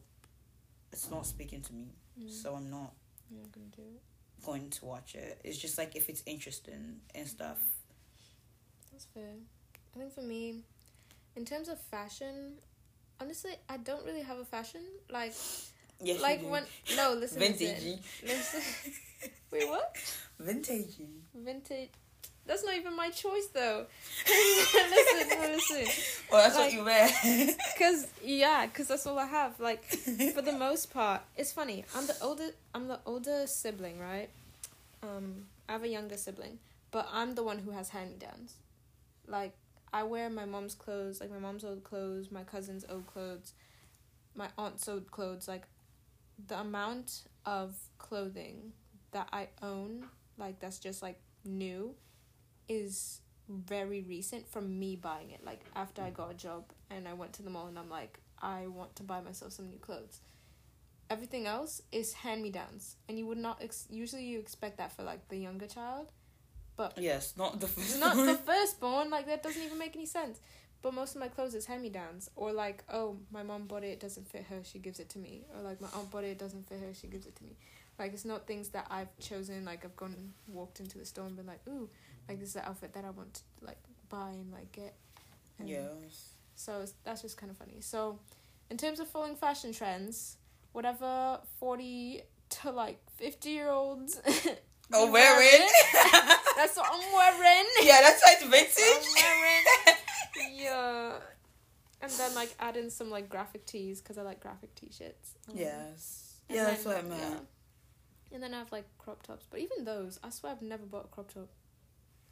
it's 0.92 1.10
not 1.10 1.26
speaking 1.26 1.62
to 1.62 1.74
me, 1.74 1.86
Mm. 2.20 2.30
so 2.32 2.56
I'm 2.56 2.70
not 2.72 2.94
not 3.32 3.52
gonna 3.52 3.68
do 3.76 3.84
it. 3.84 4.02
Going 4.46 4.70
to 4.70 4.86
watch 4.86 5.16
it. 5.16 5.40
It's 5.44 5.58
just 5.58 5.78
like 5.78 5.96
if 5.96 6.10
it's 6.10 6.24
interesting 6.26 6.98
and 7.16 7.28
stuff. 7.28 7.58
That's 8.92 9.06
fair. 9.14 9.34
I 9.96 10.00
think 10.00 10.14
for 10.14 10.22
me, 10.22 10.62
in 11.36 11.46
terms 11.46 11.70
of 11.70 11.80
fashion, 11.80 12.54
honestly, 13.22 13.52
I 13.70 13.78
don't 13.78 14.06
really 14.06 14.22
have 14.22 14.38
a 14.38 14.46
fashion. 14.46 14.82
Like, 15.10 15.34
Yes, 16.00 16.22
like 16.22 16.42
when 16.44 16.64
no, 16.96 17.14
listen, 17.14 17.40
listen, 17.40 17.68
Vintagey. 17.68 18.00
listen. 18.24 18.62
Wait, 19.52 19.68
what? 19.68 19.96
Vintage. 20.40 20.96
Vintage. 21.34 21.90
That's 22.48 22.64
not 22.64 22.76
even 22.76 22.96
my 22.96 23.10
choice 23.10 23.48
though. 23.54 23.86
listen, 24.28 25.42
listen. 25.42 26.04
Well, 26.32 26.44
that's 26.44 26.56
Like- 26.56 26.66
what 26.66 26.74
you 26.74 26.84
wear. 26.84 27.10
Cause 27.78 28.08
yeah, 28.24 28.66
cause 28.68 28.88
that's 28.88 29.06
all 29.06 29.18
I 29.20 29.26
have. 29.26 29.60
Like 29.60 29.84
for 29.86 30.42
the 30.42 30.54
most 30.54 30.92
part, 30.94 31.22
it's 31.36 31.52
funny. 31.52 31.86
I'm 31.96 32.08
the 32.08 32.16
older. 32.22 32.50
I'm 32.74 32.88
the 32.88 33.00
older 33.06 33.46
sibling, 33.48 34.00
right? 34.00 34.30
Um, 35.04 35.46
I 35.70 35.74
have 35.74 35.84
a 35.84 35.88
younger 35.88 36.18
sibling, 36.18 36.60
but 36.92 37.08
I'm 37.14 37.36
the 37.36 37.44
one 37.44 37.60
who 37.60 37.72
has 37.72 37.90
hand 37.90 38.12
me 38.12 38.18
downs. 38.18 38.56
Like 39.28 39.54
I 39.94 40.04
wear 40.04 40.30
my 40.30 40.46
mom's 40.46 40.76
clothes, 40.76 41.20
like 41.22 41.32
my 41.32 41.40
mom's 41.40 41.64
old 41.64 41.84
clothes, 41.84 42.32
my 42.32 42.44
cousin's 42.44 42.86
old 42.90 43.08
clothes, 43.08 43.54
my 44.36 44.48
aunt's 44.58 44.88
old 44.90 45.12
clothes. 45.12 45.48
Like 45.48 45.64
the 46.48 46.60
amount 46.60 47.22
of 47.46 47.76
clothing 47.98 48.74
that 49.12 49.28
I 49.32 49.48
own, 49.62 50.06
like 50.38 50.60
that's 50.60 50.80
just 50.80 51.02
like 51.02 51.20
new, 51.46 51.94
is 52.68 53.22
very 53.50 54.02
recent 54.02 54.48
from 54.48 54.80
me 54.80 54.96
buying 54.96 55.32
it. 55.32 55.44
Like 55.46 55.62
after 55.76 56.02
I 56.02 56.10
got 56.10 56.32
a 56.32 56.34
job 56.34 56.66
and 56.90 57.08
I 57.08 57.14
went 57.14 57.34
to 57.34 57.44
the 57.44 57.50
mall 57.50 57.68
and 57.68 57.78
I'm 57.78 57.90
like, 57.90 58.20
I 58.42 58.68
want 58.68 58.96
to 58.98 59.04
buy 59.04 59.22
myself 59.22 59.54
some 59.54 59.70
new 59.70 59.78
clothes. 59.78 60.20
Everything 61.10 61.48
else 61.48 61.82
is 61.92 62.12
hand 62.14 62.44
me 62.44 62.50
downs, 62.50 62.98
and 63.08 63.18
you 63.18 63.26
would 63.28 63.38
not 63.38 63.60
ex- 63.62 63.88
usually 63.90 64.26
you 64.26 64.40
expect 64.40 64.78
that 64.78 64.92
for 64.92 65.04
like 65.04 65.26
the 65.30 65.38
younger 65.38 65.66
child, 65.66 66.12
but 66.76 66.98
yes, 66.98 67.34
not 67.38 67.62
the 67.62 67.68
first 67.68 68.00
not 68.00 68.16
the 68.16 68.36
firstborn. 68.36 69.10
Like 69.10 69.26
that 69.28 69.42
doesn't 69.42 69.64
even 69.64 69.78
make 69.78 69.96
any 69.96 70.06
sense. 70.06 70.40
But 70.82 70.94
most 70.94 71.16
of 71.16 71.22
my 71.22 71.30
clothes 71.30 71.56
is 71.56 71.66
hand 71.66 71.82
me 71.82 71.90
downs, 71.90 72.30
or 72.36 72.52
like, 72.52 72.84
oh, 72.92 73.18
my 73.32 73.42
mom 73.42 73.68
bought 73.68 73.84
it, 73.84 73.88
it 73.88 74.00
doesn't 74.00 74.28
fit 74.28 74.44
her, 74.50 74.60
she 74.64 74.80
gives 74.80 75.00
it 75.00 75.10
to 75.10 75.18
me, 75.18 75.46
or 75.56 75.62
like 75.62 75.82
my 75.82 75.88
aunt 75.96 76.12
bought 76.12 76.24
it, 76.24 76.28
it 76.28 76.40
doesn't 76.40 76.68
fit 76.68 76.80
her, 76.80 76.94
she 76.94 77.08
gives 77.08 77.26
it 77.26 77.36
to 77.38 77.44
me. 77.46 77.56
Like 77.98 78.14
it's 78.14 78.26
not 78.26 78.46
things 78.46 78.70
that 78.70 78.86
I've 78.92 79.18
chosen. 79.18 79.66
Like 79.66 79.86
I've 79.86 79.96
gone 79.96 80.14
and 80.16 80.34
walked 80.48 80.80
into 80.80 80.98
the 80.98 81.06
store 81.06 81.26
and 81.26 81.36
been 81.36 81.48
like, 81.48 81.62
ooh, 81.68 81.90
like 82.28 82.40
this 82.40 82.50
is 82.50 82.54
the 82.56 82.68
outfit 82.68 82.94
that 82.94 83.06
I 83.06 83.10
want 83.10 83.36
to 83.36 83.42
like 83.62 83.78
buy 84.10 84.30
and 84.32 84.52
like 84.52 84.72
get. 84.72 84.96
And 85.60 85.70
yes. 85.70 86.34
So 86.56 86.82
it's, 86.82 86.94
that's 87.04 87.22
just 87.22 87.38
kind 87.38 87.52
of 87.52 87.58
funny. 87.58 87.78
So, 87.82 88.20
in 88.70 88.78
terms 88.78 89.00
of 89.00 89.08
following 89.08 89.36
fashion 89.36 89.74
trends, 89.74 90.38
whatever 90.72 91.40
forty 91.60 92.22
to 92.62 92.72
like 92.72 93.00
fifty 93.16 93.50
year 93.52 93.70
olds. 93.70 94.22
Oh, 94.94 95.08
be 95.08 95.12
wearing. 95.12 95.68
That's 96.56 96.78
what 96.78 96.90
I'm 96.90 97.14
wearing. 97.14 97.66
yeah, 97.82 98.00
that's 98.02 98.24
I'm 98.26 98.50
vintage. 98.50 99.06
wearing. 99.22 100.56
yeah. 100.58 101.12
And 102.02 102.12
then 102.12 102.34
like 102.36 102.56
add 102.60 102.78
in 102.78 102.90
some 102.90 103.10
like 103.10 103.28
graphic 103.28 103.66
tees 103.66 104.02
because 104.02 104.18
I 104.18 104.22
like 104.22 104.40
graphic 104.40 104.74
t-shirts. 104.76 105.36
Um, 105.50 105.56
yes. 105.58 106.36
Yeah, 106.50 106.66
that's 106.66 106.86
what 106.86 106.98
I 106.98 107.02
meant. 107.02 107.48
And 108.32 108.42
then 108.42 108.54
I 108.54 108.60
have 108.60 108.72
like 108.72 108.86
crop 108.98 109.24
tops, 109.24 109.46
but 109.50 109.60
even 109.60 109.84
those, 109.84 110.20
I 110.24 110.30
swear 110.30 110.54
I've 110.54 110.62
never 110.62 110.86
bought 110.86 111.06
a 111.06 111.08
crop 111.10 111.34
top. 111.34 111.50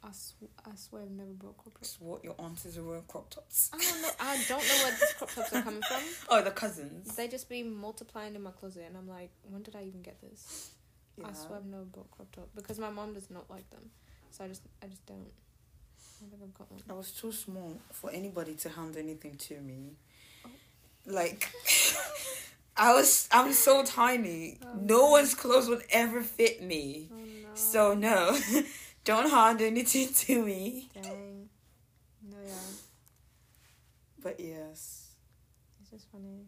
I, 0.06 0.12
sw- 0.12 0.34
I 0.64 0.74
swear 0.76 1.02
I've 1.02 1.10
never 1.10 1.30
bought 1.32 1.56
crop 1.56 1.74
tops. 1.74 1.96
What 2.00 2.22
your 2.22 2.36
aunties 2.38 2.78
are 2.78 2.82
wearing 2.84 3.02
crop 3.08 3.28
tops. 3.28 3.70
I 3.74 3.78
don't 3.78 4.02
know. 4.02 4.10
I 4.20 4.36
don't 4.48 4.62
know 4.62 4.74
where 4.84 4.90
these 4.92 5.14
crop 5.18 5.34
tops 5.34 5.52
are 5.52 5.62
coming 5.62 5.82
from. 5.82 6.00
Oh, 6.28 6.42
the 6.42 6.50
cousins. 6.52 7.16
They 7.16 7.26
just 7.28 7.48
be 7.48 7.62
multiplying 7.64 8.34
in 8.36 8.42
my 8.42 8.52
closet, 8.52 8.84
and 8.86 8.96
I'm 8.96 9.08
like, 9.08 9.30
when 9.50 9.62
did 9.62 9.74
I 9.74 9.82
even 9.82 10.02
get 10.02 10.20
this? 10.20 10.70
Yeah. 11.18 11.26
I 11.28 11.32
swear 11.32 11.58
I've 11.58 11.66
never 11.66 11.84
bought 11.84 12.10
crop 12.10 12.30
top 12.30 12.48
because 12.54 12.78
my 12.78 12.90
mom 12.90 13.14
does 13.14 13.30
not 13.30 13.50
like 13.50 13.68
them, 13.70 13.90
so 14.30 14.44
I 14.44 14.48
just 14.48 14.62
I 14.82 14.86
just 14.86 15.04
don't. 15.06 15.30
I 15.98 16.28
think 16.30 16.42
I've 16.42 16.54
got 16.54 16.70
one. 16.70 16.80
I 16.88 16.92
was 16.92 17.10
too 17.10 17.32
small 17.32 17.76
for 17.90 18.10
anybody 18.10 18.54
to 18.54 18.68
hand 18.68 18.96
anything 18.96 19.34
to 19.36 19.60
me. 19.60 19.96
Oh. 20.44 20.50
Like, 21.06 21.50
I 22.76 22.94
was, 22.94 23.28
I'm 23.32 23.52
so 23.52 23.84
tiny. 23.84 24.58
Oh. 24.62 24.68
No 24.80 25.10
one's 25.10 25.34
clothes 25.34 25.68
would 25.68 25.82
ever 25.90 26.22
fit 26.22 26.62
me. 26.62 27.08
Oh 27.12 27.16
no. 27.16 27.48
So 27.54 27.94
no, 27.94 28.38
don't 29.06 29.30
hand 29.30 29.62
anything 29.62 30.12
to 30.12 30.44
me. 30.44 30.90
Dang. 30.92 31.48
No, 32.28 32.36
yeah. 32.44 32.52
But 34.22 34.38
yes, 34.38 35.12
It's 35.80 35.90
just 35.90 36.10
funny. 36.10 36.44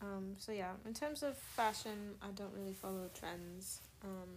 Um, 0.00 0.34
so 0.38 0.52
yeah, 0.52 0.72
in 0.86 0.94
terms 0.94 1.24
of 1.24 1.36
fashion, 1.36 2.14
I 2.22 2.28
don't 2.36 2.52
really 2.54 2.74
follow 2.74 3.10
trends. 3.18 3.80
Um, 4.04 4.28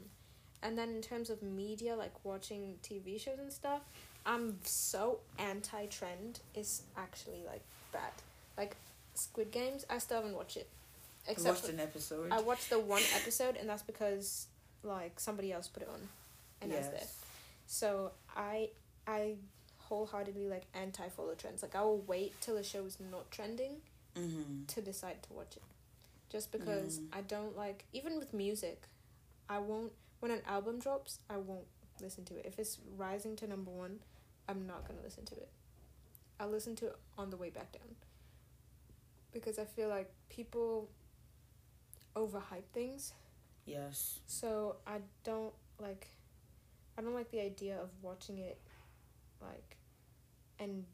and 0.64 0.78
then 0.78 0.90
in 0.90 1.02
terms 1.02 1.30
of 1.30 1.44
media, 1.44 1.96
like 1.96 2.14
watching 2.24 2.78
TV 2.82 3.20
shows 3.20 3.38
and 3.38 3.52
stuff, 3.52 3.82
I'm 4.26 4.58
so 4.64 5.20
anti 5.38 5.86
trend. 5.88 6.40
It's 6.56 6.84
actually 6.98 7.44
like 7.46 7.62
bad. 7.92 8.12
Like 8.58 8.76
Squid 9.14 9.52
Games, 9.52 9.86
I 9.90 9.98
still 9.98 10.18
haven't 10.18 10.36
watched 10.36 10.58
it. 10.58 10.70
I 11.28 11.32
Except 11.32 11.64
watched 11.64 11.74
an 11.74 11.80
episode. 11.80 12.32
I 12.32 12.42
watched 12.42 12.70
the 12.70 12.80
one 12.80 13.04
episode, 13.16 13.58
and 13.58 13.70
that's 13.70 13.84
because 13.84 14.48
like 14.84 15.20
somebody 15.20 15.52
else 15.52 15.68
put 15.68 15.84
it 15.84 15.90
on, 15.94 16.08
and 16.62 16.72
I 16.74 16.78
was 16.78 16.86
there. 16.88 16.96
yes. 17.00 17.18
So 17.68 18.12
I 18.36 18.70
I 19.08 19.36
wholeheartedly 19.78 20.48
like 20.48 20.64
anti 20.74 21.10
follow 21.10 21.34
trends. 21.36 21.62
Like 21.62 21.76
I 21.76 21.82
will 21.82 22.02
wait 22.02 22.34
till 22.42 22.58
a 22.58 22.64
show 22.64 22.86
is 22.86 22.98
not 23.12 23.30
trending 23.32 23.78
Mm-hmm. 24.16 24.66
to 24.68 24.82
decide 24.82 25.24
to 25.24 25.34
watch 25.34 25.56
it. 25.56 25.64
Just 26.30 26.52
because 26.52 27.00
Mm. 27.00 27.08
I 27.14 27.22
don't 27.22 27.56
like 27.58 27.86
even 27.94 28.20
with 28.20 28.34
music, 28.34 28.84
I 29.50 29.60
won't 29.60 29.94
when 30.20 30.32
an 30.32 30.42
album 30.46 30.80
drops, 30.80 31.20
I 31.30 31.38
won't 31.38 31.66
listen 32.02 32.26
to 32.26 32.36
it. 32.38 32.46
If 32.46 32.60
it's 32.60 32.78
rising 32.98 33.36
to 33.38 33.48
number 33.48 33.72
one, 33.72 34.00
I'm 34.50 34.68
not 34.68 34.86
gonna 34.88 35.02
listen 35.04 35.24
to 35.26 35.36
it. 35.36 35.50
I'll 36.40 36.50
listen 36.50 36.76
to 36.78 36.88
it 36.88 36.96
on 37.18 37.30
the 37.30 37.38
way 37.38 37.50
back 37.50 37.72
down. 37.72 37.96
Because 39.32 39.58
I 39.60 39.64
feel 39.66 39.88
like 39.88 40.12
people 40.30 40.90
overhype 42.16 42.66
things. 42.74 43.14
Yes. 43.66 44.20
So 44.28 44.78
I 44.86 44.98
don't 45.24 45.54
like 45.80 46.08
I 46.98 47.02
don't 47.02 47.14
like 47.14 47.32
the 47.32 47.42
idea 47.42 47.78
of 47.78 47.90
watching 48.02 48.38
it 48.40 48.60
like 49.42 49.78
and 50.60 50.86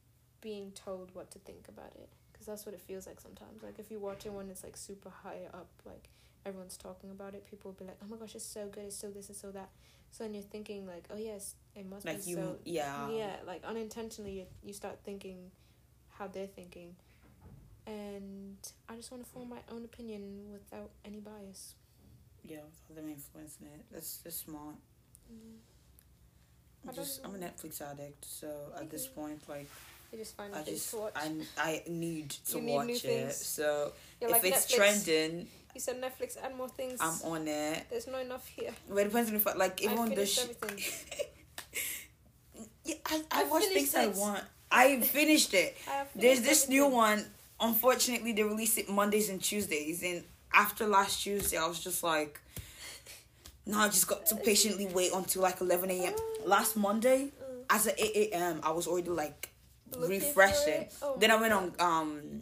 being 0.41 0.71
told 0.71 1.13
what 1.13 1.31
to 1.31 1.39
think 1.39 1.67
about 1.67 1.91
it 1.95 2.09
because 2.31 2.45
that's 2.47 2.65
what 2.65 2.73
it 2.73 2.81
feels 2.81 3.07
like 3.07 3.19
sometimes. 3.19 3.63
Like 3.63 3.79
if 3.79 3.91
you 3.91 3.99
watch 3.99 4.25
it 4.25 4.31
when 4.33 4.49
it's 4.49 4.63
like 4.63 4.77
super 4.77 5.09
high 5.09 5.41
up 5.53 5.69
like 5.85 6.09
everyone's 6.45 6.77
talking 6.77 7.11
about 7.11 7.33
it, 7.33 7.45
people 7.49 7.71
will 7.71 7.77
be 7.77 7.85
like, 7.85 7.97
"Oh 8.01 8.07
my 8.07 8.17
gosh, 8.17 8.35
it's 8.35 8.45
so 8.45 8.67
good. 8.67 8.85
It's 8.85 8.95
so 8.95 9.09
this 9.09 9.27
and 9.27 9.37
so 9.37 9.51
that." 9.51 9.69
So 10.11 10.23
then 10.23 10.33
you're 10.33 10.43
thinking 10.43 10.87
like, 10.87 11.05
"Oh 11.09 11.17
yes, 11.17 11.55
it 11.75 11.85
must 11.85 12.05
Like 12.05 12.23
be 12.23 12.31
you, 12.31 12.35
so 12.35 12.57
yeah. 12.63 13.09
yeah, 13.09 13.35
like 13.45 13.63
unintentionally 13.65 14.39
you, 14.39 14.45
you 14.63 14.73
start 14.73 14.99
thinking 15.03 15.51
how 16.09 16.27
they're 16.27 16.47
thinking. 16.47 16.95
And 17.85 18.57
I 18.89 18.95
just 18.95 19.11
want 19.11 19.23
to 19.23 19.29
form 19.29 19.49
my 19.49 19.59
own 19.71 19.85
opinion 19.85 20.51
without 20.51 20.91
any 21.05 21.19
bias. 21.19 21.75
Yeah, 22.43 22.57
without 22.87 23.01
them 23.01 23.11
influencing 23.11 23.67
it. 23.67 23.85
That's 23.91 24.17
that's 24.17 24.37
smart. 24.37 24.75
Mm-hmm. 25.31 25.57
I 26.87 26.89
I'm 26.89 26.95
just 26.95 27.25
I'm 27.25 27.35
a 27.35 27.37
Netflix 27.37 27.81
addict, 27.81 28.25
so 28.25 28.47
at 28.79 28.89
this 28.89 29.07
point, 29.07 29.41
like 29.49 29.67
You 30.11 30.19
just 30.19 30.35
find 30.37 30.55
I 30.55 30.63
just 30.63 30.89
to 30.91 30.97
watch. 30.97 31.13
I 31.15 31.31
I 31.57 31.83
need 31.87 32.29
to 32.49 32.61
need 32.61 32.73
watch 32.73 32.89
it. 32.89 33.01
things. 33.01 33.35
So 33.35 33.91
You're 34.21 34.29
if 34.29 34.43
like 34.43 34.45
it's 34.53 34.65
Netflix. 34.71 34.75
trending, 34.75 35.47
You 35.75 35.81
said 35.81 36.01
Netflix 36.01 36.37
add 36.41 36.55
more 36.55 36.69
things. 36.69 36.99
I'm 37.01 37.19
on 37.31 37.47
it. 37.47 37.85
There's 37.89 38.07
not 38.07 38.21
enough 38.21 38.47
here. 38.47 38.71
But 38.89 38.97
it 38.99 39.03
depends 39.05 39.45
on 39.45 39.57
like 39.57 39.81
even 39.83 39.97
on 39.97 40.09
the 40.09 40.25
finished 40.25 40.39
sh- 40.77 41.03
yeah, 42.85 42.95
I, 43.05 43.21
I, 43.31 43.41
I 43.41 43.43
watch 43.45 43.63
finished 43.65 43.91
things 43.93 43.95
I 43.95 44.19
want. 44.19 44.43
I 44.71 44.99
finished 45.01 45.53
it. 45.53 45.77
I 45.87 45.91
have 45.91 46.07
There's 46.15 46.39
finished 46.39 46.43
this 46.43 46.69
new 46.69 46.87
one. 46.87 47.25
Unfortunately, 47.59 48.33
they 48.33 48.43
release 48.43 48.77
it 48.77 48.87
Mondays 48.89 49.29
and 49.29 49.41
Tuesdays, 49.41 50.03
and 50.03 50.23
after 50.53 50.85
last 50.85 51.23
Tuesday, 51.23 51.57
I 51.57 51.65
was 51.67 51.79
just 51.83 52.03
like, 52.03 52.39
no, 53.67 53.79
I 53.79 53.87
just 53.89 54.07
got 54.07 54.25
to 54.27 54.35
patiently 54.37 54.87
wait 54.87 55.11
until 55.13 55.41
like 55.41 55.59
11 55.61 55.91
a.m. 55.91 56.13
Last 56.45 56.77
Monday, 56.77 57.31
as 57.69 57.85
at 57.87 57.99
8 57.99 58.31
a.m., 58.31 58.61
I 58.63 58.71
was 58.71 58.87
already 58.87 59.09
like 59.09 59.49
Looking 59.91 60.09
refreshing. 60.09 60.87
Oh 61.01 61.17
then 61.19 61.31
I 61.31 61.35
went 61.35 61.53
on 61.53 61.73
um 61.79 62.41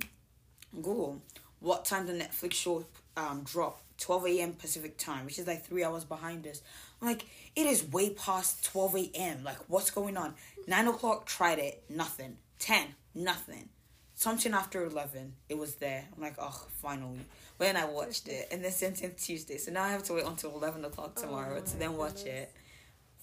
Google. 0.73 1.21
What 1.59 1.85
time 1.85 2.05
the 2.05 2.13
Netflix 2.13 2.53
show 2.53 2.85
um 3.17 3.43
drop? 3.43 3.81
12 3.97 4.27
a.m. 4.27 4.53
Pacific 4.53 4.97
time, 4.97 5.25
which 5.25 5.39
is 5.39 5.47
like 5.47 5.65
three 5.65 5.83
hours 5.83 6.03
behind 6.03 6.45
us. 6.47 6.61
I'm 7.01 7.07
like, 7.07 7.25
it 7.55 7.65
is 7.65 7.83
way 7.83 8.09
past 8.09 8.65
12 8.65 8.95
a.m. 8.97 9.43
Like, 9.43 9.57
what's 9.67 9.89
going 9.89 10.17
on? 10.17 10.35
Nine 10.67 10.87
o'clock, 10.87 11.25
tried 11.25 11.59
it, 11.59 11.83
nothing. 11.89 12.37
Ten, 12.59 12.87
nothing. 13.13 13.69
Something 14.17 14.53
after 14.53 14.85
11, 14.85 15.33
it 15.49 15.57
was 15.57 15.75
there. 15.75 16.05
I'm 16.15 16.21
like, 16.21 16.35
oh, 16.39 16.67
finally. 16.81 17.19
But 17.57 17.65
then 17.65 17.77
I 17.77 17.85
watched 17.85 18.27
it, 18.29 18.47
and 18.51 18.63
then 18.63 18.71
sent 18.71 19.03
it 19.03 19.17
Tuesday. 19.17 19.57
So 19.57 19.71
now 19.71 19.83
I 19.83 19.89
have 19.91 20.03
to 20.03 20.13
wait 20.13 20.25
until 20.25 20.55
11 20.55 20.85
o'clock 20.85 21.15
tomorrow 21.15 21.57
Oh 21.57 21.65
to 21.69 21.77
then 21.77 21.97
watch 21.97 22.23
goodness. 22.23 22.43
it 22.43 22.51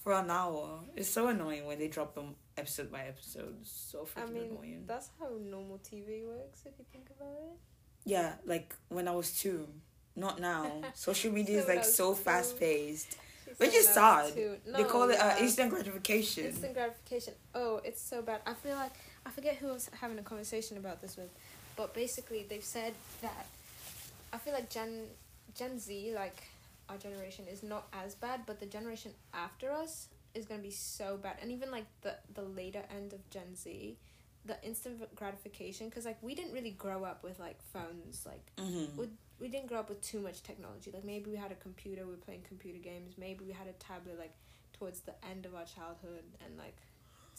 for 0.03 0.13
an 0.13 0.29
hour. 0.29 0.81
It's 0.95 1.09
so 1.09 1.27
annoying 1.29 1.65
when 1.65 1.79
they 1.79 1.87
drop 1.87 2.13
them 2.13 2.35
episode 2.57 2.91
by 2.91 3.01
episode. 3.07 3.55
It's 3.61 3.71
so 3.91 4.05
freaking 4.05 4.29
I 4.29 4.31
mean, 4.31 4.43
annoying. 4.51 4.83
that's 4.85 5.09
how 5.19 5.29
normal 5.43 5.79
TV 5.79 6.25
works 6.27 6.61
if 6.65 6.73
you 6.77 6.85
think 6.91 7.09
about 7.15 7.31
it. 7.41 7.57
Yeah, 8.05 8.33
like 8.45 8.75
when 8.89 9.07
I 9.07 9.11
was 9.11 9.37
two. 9.39 9.67
Not 10.15 10.39
now. 10.39 10.81
Social 10.93 11.31
media 11.31 11.59
is 11.59 11.67
when 11.67 11.77
like 11.77 11.85
so 11.85 12.13
fast 12.13 12.59
paced. 12.59 13.17
Which 13.57 13.73
is 13.73 13.85
when 13.87 13.93
sad. 13.95 14.33
two. 14.33 14.57
they 14.67 14.83
call 14.83 15.09
it 15.09 15.19
uh, 15.19 15.35
instant 15.39 15.71
gratification. 15.71 16.45
Instant 16.45 16.73
gratification. 16.75 17.33
Oh, 17.55 17.81
it's 17.83 18.01
so 18.01 18.21
bad. 18.21 18.41
I 18.45 18.53
feel 18.53 18.75
like 18.75 18.91
I 19.25 19.29
forget 19.29 19.55
who 19.55 19.69
I 19.69 19.73
was 19.73 19.89
having 19.99 20.19
a 20.19 20.23
conversation 20.23 20.77
about 20.77 21.01
this 21.01 21.15
with, 21.17 21.29
but 21.75 21.93
basically 21.93 22.45
they've 22.49 22.63
said 22.63 22.93
that 23.21 23.45
I 24.31 24.37
feel 24.37 24.53
like 24.53 24.69
Gen 24.69 25.05
Gen 25.55 25.79
Z, 25.79 26.13
like 26.15 26.43
our 26.89 26.97
generation, 26.97 27.45
is 27.51 27.63
not 27.63 27.87
as 27.93 28.15
bad, 28.15 28.41
but 28.45 28.59
the 28.59 28.65
generation 28.65 29.11
after 29.33 29.71
us 29.71 30.07
is 30.33 30.45
gonna 30.45 30.61
be 30.61 30.71
so 30.71 31.17
bad, 31.21 31.37
and 31.41 31.51
even 31.51 31.71
like 31.71 31.85
the 32.01 32.15
the 32.33 32.41
later 32.41 32.83
end 32.95 33.13
of 33.13 33.27
Gen 33.29 33.55
Z, 33.55 33.95
the 34.45 34.57
instant 34.63 35.15
gratification, 35.15 35.89
because 35.89 36.05
like 36.05 36.17
we 36.21 36.35
didn't 36.35 36.53
really 36.53 36.71
grow 36.71 37.03
up 37.03 37.23
with 37.23 37.39
like 37.39 37.61
phones, 37.71 38.25
like 38.25 38.41
Mm-hmm. 38.57 38.99
we, 38.99 39.07
we 39.39 39.47
didn't 39.49 39.67
grow 39.67 39.79
up 39.79 39.89
with 39.89 40.01
too 40.01 40.19
much 40.19 40.41
technology. 40.43 40.91
Like 40.93 41.03
maybe 41.05 41.29
we 41.31 41.37
had 41.37 41.51
a 41.51 41.55
computer, 41.55 42.05
we 42.05 42.11
were 42.11 42.17
playing 42.17 42.41
computer 42.47 42.79
games. 42.79 43.13
Maybe 43.17 43.43
we 43.45 43.51
had 43.53 43.67
a 43.67 43.73
tablet 43.73 44.17
like 44.19 44.33
towards 44.77 45.01
the 45.01 45.13
end 45.29 45.45
of 45.45 45.53
our 45.55 45.65
childhood 45.65 46.23
and 46.45 46.57
like 46.57 46.75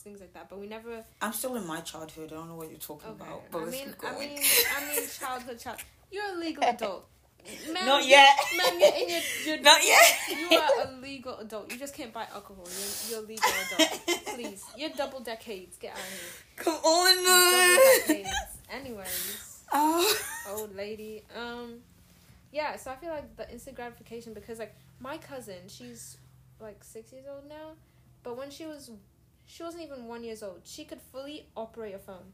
things 0.02 0.20
like 0.20 0.32
that. 0.34 0.48
But 0.50 0.58
we 0.60 0.66
never. 0.66 1.04
I'm 1.22 1.32
still 1.32 1.56
in 1.56 1.66
my 1.66 1.80
childhood. 1.80 2.32
I 2.32 2.36
don't 2.36 2.48
know 2.48 2.56
what 2.56 2.70
you're 2.70 2.78
talking 2.78 3.10
Okay. 3.10 3.22
about. 3.24 3.42
But 3.50 3.62
I 3.62 3.66
mean, 3.66 3.94
I 4.04 4.18
mean, 4.18 4.38
I 4.76 4.94
mean, 4.96 5.08
childhood, 5.08 5.58
child. 5.58 5.78
You're 6.10 6.34
a 6.34 6.38
legal 6.38 6.64
adult. 6.64 7.06
Man, 7.72 7.84
Not 7.84 8.06
yet. 8.06 8.30
Man, 8.56 8.80
you're 8.80 8.94
in 8.94 9.08
your. 9.10 9.20
You're, 9.46 9.60
Not 9.60 9.84
yet. 9.84 10.12
You 10.50 10.58
are 10.58 10.88
a 10.88 10.92
legal 11.02 11.36
adult. 11.38 11.70
You 11.70 11.78
just 11.78 11.92
can't 11.94 12.10
buy 12.10 12.26
alcohol. 12.32 12.66
You're, 12.66 13.18
you're 13.18 13.24
a 13.24 13.28
legal 13.28 13.50
adult. 13.74 14.24
Please, 14.34 14.64
you're 14.78 14.88
double 14.96 15.20
decades. 15.20 15.76
Get 15.76 15.92
out 15.92 15.98
of 15.98 16.04
here. 16.04 16.20
Come 16.56 16.74
on, 16.76 17.24
Double 17.24 18.06
decades. 18.06 18.30
Anyways 18.70 19.60
Oh. 19.74 20.16
old 20.56 20.74
lady. 20.74 21.22
Um, 21.36 21.80
yeah. 22.50 22.76
So 22.76 22.90
I 22.92 22.96
feel 22.96 23.10
like 23.10 23.36
the 23.36 23.50
instant 23.52 23.76
gratification 23.76 24.32
because 24.32 24.58
like 24.58 24.74
my 25.00 25.18
cousin, 25.18 25.56
she's 25.68 26.16
like 26.60 26.82
six 26.82 27.12
years 27.12 27.26
old 27.30 27.46
now, 27.48 27.72
but 28.22 28.38
when 28.38 28.50
she 28.50 28.64
was, 28.64 28.90
she 29.46 29.62
wasn't 29.62 29.82
even 29.84 30.06
one 30.06 30.24
years 30.24 30.42
old. 30.42 30.60
She 30.64 30.84
could 30.84 31.00
fully 31.12 31.46
operate 31.56 31.94
a 31.94 31.98
phone. 31.98 32.32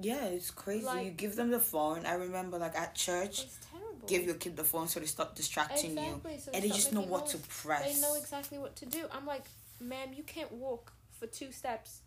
Yeah, 0.00 0.24
it's 0.26 0.50
crazy. 0.50 0.84
Like- 0.84 1.04
you 1.04 1.10
give 1.10 1.36
them 1.36 1.50
the 1.50 1.60
phone. 1.60 2.06
I 2.06 2.14
remember, 2.14 2.58
like 2.58 2.74
at 2.76 2.94
church, 2.94 3.46
give 4.06 4.24
your 4.24 4.34
kid 4.36 4.56
the 4.56 4.64
phone 4.64 4.88
so 4.88 5.00
they 5.00 5.06
stop 5.06 5.34
distracting 5.34 5.92
you, 5.96 5.98
exactly. 5.98 6.38
So 6.38 6.50
and 6.54 6.64
they 6.64 6.68
just 6.68 6.92
know 6.92 7.02
what 7.02 7.26
to 7.28 7.38
press. 7.38 7.94
They 7.94 8.00
know 8.00 8.14
exactly 8.14 8.58
what 8.58 8.74
to 8.76 8.86
do. 8.86 9.04
I'm 9.12 9.26
like, 9.26 9.44
ma'am, 9.80 10.08
you 10.14 10.22
can't 10.22 10.50
walk 10.52 10.92
for 11.18 11.26
two 11.26 11.52
steps, 11.52 12.00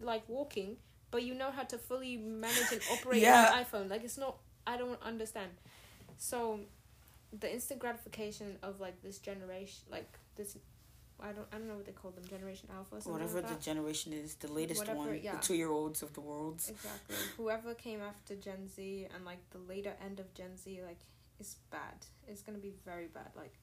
like 0.00 0.28
walking, 0.28 0.76
but 1.10 1.22
you 1.22 1.34
know 1.34 1.50
how 1.50 1.62
to 1.62 1.78
fully 1.78 2.16
manage 2.16 2.72
and 2.72 2.80
operate 2.92 3.22
Yeah. 3.22 3.56
an 3.56 3.64
iPhone. 3.64 3.88
Like 3.88 4.02
it's 4.04 4.18
not. 4.18 4.36
I 4.66 4.76
don't 4.76 5.00
understand. 5.02 5.50
So, 6.18 6.60
the 7.38 7.52
instant 7.52 7.80
gratification 7.80 8.58
of 8.62 8.80
like 8.80 9.00
this 9.02 9.18
generation, 9.18 9.82
like 9.90 10.12
this, 10.36 10.56
I 11.22 11.32
don't, 11.32 11.46
I 11.52 11.58
don't 11.58 11.68
know 11.68 11.76
what 11.76 11.86
they 11.86 11.92
call 11.92 12.10
them, 12.10 12.24
Generation 12.28 12.68
Alpha, 12.76 12.96
or 13.08 13.12
Whatever 13.12 13.40
like 13.40 13.48
the 13.48 13.64
generation 13.64 14.12
is, 14.12 14.34
the 14.34 14.52
latest 14.52 14.80
Whatever, 14.80 14.98
one, 14.98 15.20
yeah. 15.22 15.36
the 15.36 15.38
two 15.38 15.54
year 15.54 15.70
olds 15.70 16.02
of 16.02 16.12
the 16.14 16.20
world. 16.20 16.56
Exactly. 16.68 17.14
Whoever 17.36 17.74
came 17.74 18.00
after 18.00 18.34
Gen 18.34 18.68
Z 18.68 19.06
and 19.14 19.24
like 19.24 19.38
the 19.50 19.58
later 19.58 19.92
end 20.04 20.18
of 20.18 20.34
Gen 20.34 20.56
Z, 20.56 20.80
like 20.84 20.98
is 21.38 21.56
bad. 21.70 21.94
It's 22.26 22.42
gonna 22.42 22.58
be 22.58 22.72
very 22.84 23.06
bad. 23.06 23.30
Like, 23.36 23.54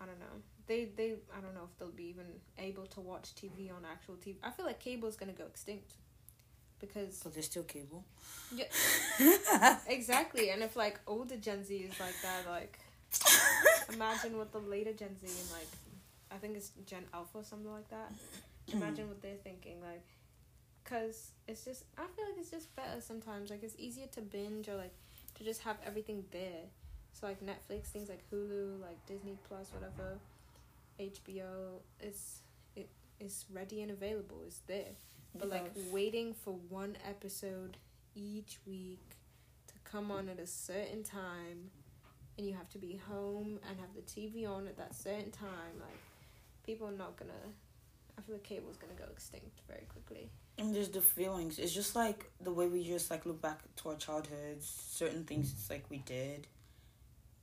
I 0.00 0.06
don't 0.06 0.18
know. 0.18 0.42
They 0.66 0.88
they 0.96 1.14
I 1.36 1.40
don't 1.40 1.54
know 1.54 1.68
if 1.70 1.78
they'll 1.78 1.90
be 1.90 2.04
even 2.04 2.26
able 2.58 2.86
to 2.86 3.00
watch 3.00 3.34
TV 3.34 3.70
on 3.70 3.84
actual 3.90 4.14
TV. 4.14 4.36
I 4.42 4.50
feel 4.50 4.66
like 4.66 4.80
cable 4.80 5.08
is 5.08 5.16
gonna 5.16 5.32
go 5.32 5.44
extinct 5.44 5.92
because 6.80 7.18
So 7.18 7.28
there's 7.28 7.46
still 7.46 7.62
cable. 7.62 8.04
Yeah, 8.54 9.78
exactly. 9.86 10.50
And 10.50 10.62
if 10.62 10.76
like 10.76 10.98
older 11.06 11.36
Gen 11.36 11.64
Z 11.64 11.74
is 11.74 11.98
like 12.00 12.14
that, 12.22 12.50
like 12.50 12.78
imagine 13.94 14.36
what 14.36 14.52
the 14.52 14.58
later 14.58 14.92
Gen 14.92 15.16
Z 15.20 15.26
and 15.26 15.50
like 15.52 15.68
I 16.30 16.36
think 16.36 16.56
it's 16.56 16.72
Gen 16.84 17.04
Alpha 17.14 17.38
or 17.38 17.44
something 17.44 17.70
like 17.70 17.88
that. 17.90 18.12
Imagine 18.72 19.08
what 19.08 19.22
they're 19.22 19.36
thinking, 19.44 19.80
like, 19.80 20.02
cause 20.84 21.30
it's 21.46 21.64
just 21.64 21.84
I 21.96 22.02
feel 22.14 22.24
like 22.26 22.38
it's 22.38 22.50
just 22.50 22.74
better 22.76 23.00
sometimes. 23.00 23.50
Like 23.50 23.62
it's 23.62 23.76
easier 23.78 24.06
to 24.12 24.20
binge 24.20 24.68
or 24.68 24.76
like 24.76 24.94
to 25.36 25.44
just 25.44 25.62
have 25.62 25.76
everything 25.84 26.24
there. 26.32 26.64
So 27.12 27.26
like 27.26 27.40
Netflix, 27.40 27.86
things 27.86 28.08
like 28.08 28.22
Hulu, 28.30 28.80
like 28.80 29.04
Disney 29.06 29.38
Plus, 29.48 29.70
whatever, 29.72 30.18
HBO, 31.00 31.80
it's 32.00 32.40
it 32.74 32.88
is 33.20 33.44
ready 33.52 33.82
and 33.82 33.90
available. 33.90 34.42
It's 34.46 34.60
there. 34.66 34.92
But 35.38 35.50
like 35.50 35.72
waiting 35.90 36.34
for 36.34 36.54
one 36.68 36.96
episode 37.06 37.76
each 38.14 38.58
week 38.66 39.16
to 39.66 39.74
come 39.84 40.10
on 40.10 40.28
at 40.30 40.40
a 40.40 40.46
certain 40.46 41.02
time 41.02 41.70
and 42.38 42.46
you 42.46 42.54
have 42.54 42.68
to 42.70 42.78
be 42.78 43.00
home 43.08 43.58
and 43.68 43.78
have 43.78 43.94
the 43.94 44.02
TV 44.02 44.48
on 44.48 44.66
at 44.66 44.76
that 44.76 44.94
certain 44.94 45.30
time, 45.30 45.78
like 45.80 45.98
people 46.66 46.88
are 46.88 46.92
not 46.92 47.16
gonna 47.16 47.32
I 48.18 48.22
feel 48.22 48.34
like 48.36 48.44
cable's 48.44 48.76
gonna 48.76 48.94
go 48.94 49.04
extinct 49.10 49.60
very 49.68 49.84
quickly. 49.88 50.30
And 50.58 50.74
there's 50.74 50.88
the 50.88 51.02
feelings. 51.02 51.58
It's 51.58 51.72
just 51.72 51.94
like 51.94 52.30
the 52.40 52.50
way 52.50 52.66
we 52.66 52.82
just 52.82 53.10
like 53.10 53.26
look 53.26 53.42
back 53.42 53.60
to 53.76 53.90
our 53.90 53.96
childhoods. 53.96 54.66
Certain 54.90 55.24
things 55.24 55.52
it's 55.52 55.68
like 55.68 55.84
we 55.90 55.98
did, 55.98 56.46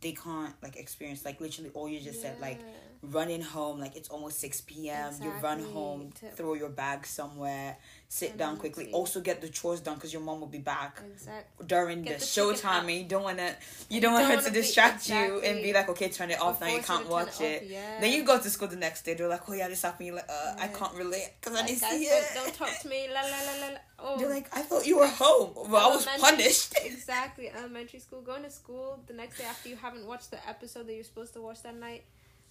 they 0.04 0.12
can't 0.12 0.54
like 0.62 0.76
experience. 0.76 1.26
Like 1.26 1.42
literally, 1.42 1.72
all 1.74 1.88
you 1.90 2.00
just 2.00 2.22
said, 2.22 2.36
like 2.40 2.60
running 3.02 3.42
home. 3.42 3.80
Like 3.80 3.96
it's 3.96 4.10
almost 4.10 4.40
six 4.40 4.62
p.m. 4.62 5.14
You 5.22 5.32
run 5.42 5.60
home, 5.76 6.12
To- 6.20 6.30
throw 6.38 6.54
your 6.54 6.70
bag 6.70 7.06
somewhere, 7.06 7.76
sit 8.08 8.30
And 8.32 8.40
down 8.40 8.58
quickly. 8.58 8.92
Also 8.92 9.20
get 9.22 9.42
the 9.42 9.50
chores 9.50 9.82
done 9.82 9.96
because 9.96 10.14
your 10.14 10.22
mom 10.22 10.40
will 10.42 10.48
be 10.48 10.60
back 10.76 11.02
Exactly. 11.14 11.66
during 11.74 12.04
Get 12.04 12.20
the 12.20 12.26
the 12.26 12.32
showtime, 12.36 12.66
out. 12.66 12.84
and 12.84 12.92
you 13.02 13.06
don't 13.14 13.24
wanna. 13.24 13.50
You 13.90 13.96
You 13.96 14.02
don't 14.02 14.14
want 14.14 14.28
her 14.34 14.42
to 14.50 14.54
distract 14.62 15.10
you 15.10 15.42
and 15.48 15.62
be 15.64 15.72
like, 15.74 15.90
okay, 15.90 16.10
turn 16.10 16.30
it 16.32 16.40
off 16.40 16.62
Or 16.62 16.66
now. 16.66 16.76
You 16.76 16.82
can't 16.82 17.08
watch 17.10 17.36
off, 17.36 17.42
it. 17.42 17.64
Yeah. 17.68 18.00
Then 18.02 18.12
you 18.14 18.24
go 18.24 18.40
to 18.40 18.50
school 18.50 18.68
the 18.68 18.82
next 18.88 19.04
day. 19.06 19.14
They're 19.16 19.28
like, 19.36 19.50
oh 19.50 19.54
yeah, 19.54 19.68
this 19.68 19.82
happened. 19.82 20.08
You're 20.08 20.16
like, 20.22 20.30
uh, 20.30 20.56
I 20.66 20.68
can't 20.80 20.96
relate 21.04 21.30
because 21.40 21.56
I 21.60 21.66
didn't 21.66 21.80
see 21.80 22.06
don't, 22.08 22.24
it. 22.24 22.26
don't 22.36 22.54
talk 22.62 22.74
to 22.84 22.88
me. 22.94 23.08
La 23.14 23.22
la 23.22 23.40
la 23.50 23.56
la. 23.68 23.70
Oh. 24.06 24.20
You're 24.20 24.30
like, 24.30 24.48
I 24.56 24.62
thought 24.64 24.86
you 24.86 24.98
were 25.00 25.08
home. 25.08 25.54
Well, 25.70 25.92
I 25.92 25.96
was 25.96 26.06
punished. 26.06 26.76
exactly. 26.86 27.50
Elementary 27.50 28.00
school. 28.00 28.22
Going 28.22 28.44
to 28.44 28.50
school 28.52 29.00
the 29.08 29.14
next 29.14 29.38
day 29.38 29.46
after 29.46 29.70
you 29.70 29.78
haven't 29.78 30.06
watched 30.06 30.30
the 30.30 30.46
episode 30.48 30.88
that 30.88 30.94
you're 30.94 31.06
supposed 31.06 31.34
to 31.36 31.42
watch 31.42 31.64
that 31.64 31.76
night. 31.78 32.04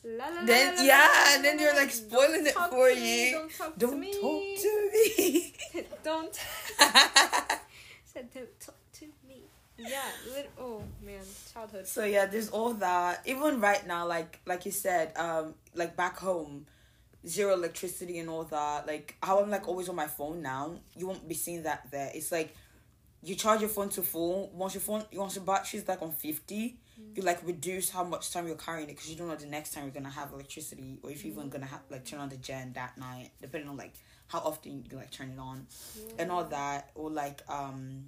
La, 0.04 0.28
la, 0.30 0.44
Then 0.44 0.76
la, 0.76 0.82
yeah, 0.82 1.34
and 1.36 1.44
then 1.44 1.58
you're 1.60 1.76
like 1.76 1.90
spoiling 1.90 2.44
it 2.46 2.54
for 2.54 2.88
to 2.88 2.94
me, 2.96 3.30
you. 3.30 3.36
Don't 3.36 3.54
talk 3.54 3.78
to 3.78 3.86
me. 3.94 4.12
Don't 4.20 4.56
to 4.56 4.90
me. 4.92 5.52
talk 5.52 5.74
to 5.76 5.82
me. 5.82 5.84
don't. 6.02 6.34
Said 8.04 8.28
don't 8.34 8.60
talk 8.60 8.74
to 8.94 9.04
me. 9.28 9.42
Yeah. 9.78 10.00
Lit- 10.34 10.50
oh 10.58 10.82
man, 11.04 11.20
childhood. 11.52 11.86
so 11.86 12.04
yeah, 12.04 12.26
there's 12.26 12.48
all 12.50 12.74
that. 12.74 13.22
Even 13.26 13.60
right 13.60 13.86
now, 13.86 14.06
like 14.06 14.40
like 14.44 14.64
you 14.66 14.72
said, 14.72 15.12
um, 15.16 15.54
like 15.74 15.94
back 15.96 16.18
home, 16.18 16.66
zero 17.26 17.54
electricity 17.54 18.18
and 18.18 18.28
all 18.28 18.44
that. 18.44 18.86
Like 18.86 19.16
how 19.22 19.40
I'm 19.40 19.50
like 19.50 19.68
always 19.68 19.88
on 19.88 19.96
my 19.96 20.06
phone 20.06 20.42
now. 20.42 20.74
You 20.96 21.06
won't 21.06 21.28
be 21.28 21.34
seeing 21.34 21.62
that 21.64 21.90
there. 21.90 22.10
It's 22.14 22.32
like 22.32 22.54
you 23.22 23.34
charge 23.36 23.60
your 23.60 23.70
phone 23.70 23.88
to 23.90 24.02
full. 24.02 24.50
Once 24.54 24.74
your 24.74 24.80
phone, 24.80 25.04
once 25.14 25.36
your 25.36 25.44
battery's 25.44 25.86
like 25.86 26.02
on 26.02 26.12
fifty, 26.12 26.78
you 27.14 27.22
like 27.22 27.40
reduce 27.46 27.90
how 27.90 28.04
much 28.04 28.32
time 28.32 28.46
you're 28.46 28.56
carrying 28.56 28.88
it 28.88 28.94
because 28.96 29.10
you 29.10 29.16
don't 29.16 29.28
know 29.28 29.36
the 29.36 29.46
next 29.46 29.72
time 29.74 29.84
you're 29.84 29.92
gonna 29.94 30.10
have 30.10 30.32
electricity 30.32 30.98
or 31.02 31.10
if 31.10 31.24
you're 31.24 31.32
even 31.34 31.48
gonna 31.48 31.66
have 31.66 31.80
like 31.90 32.04
turn 32.04 32.20
on 32.20 32.28
the 32.28 32.36
gen 32.36 32.72
that 32.74 32.98
night, 32.98 33.30
depending 33.40 33.68
on 33.70 33.76
like 33.76 33.94
how 34.28 34.38
often 34.40 34.84
you 34.90 34.96
like 34.96 35.10
turn 35.10 35.30
it 35.30 35.38
on 35.38 35.66
and 36.18 36.30
all 36.32 36.44
that. 36.44 36.90
Or 36.94 37.10
like 37.10 37.42
um, 37.48 38.06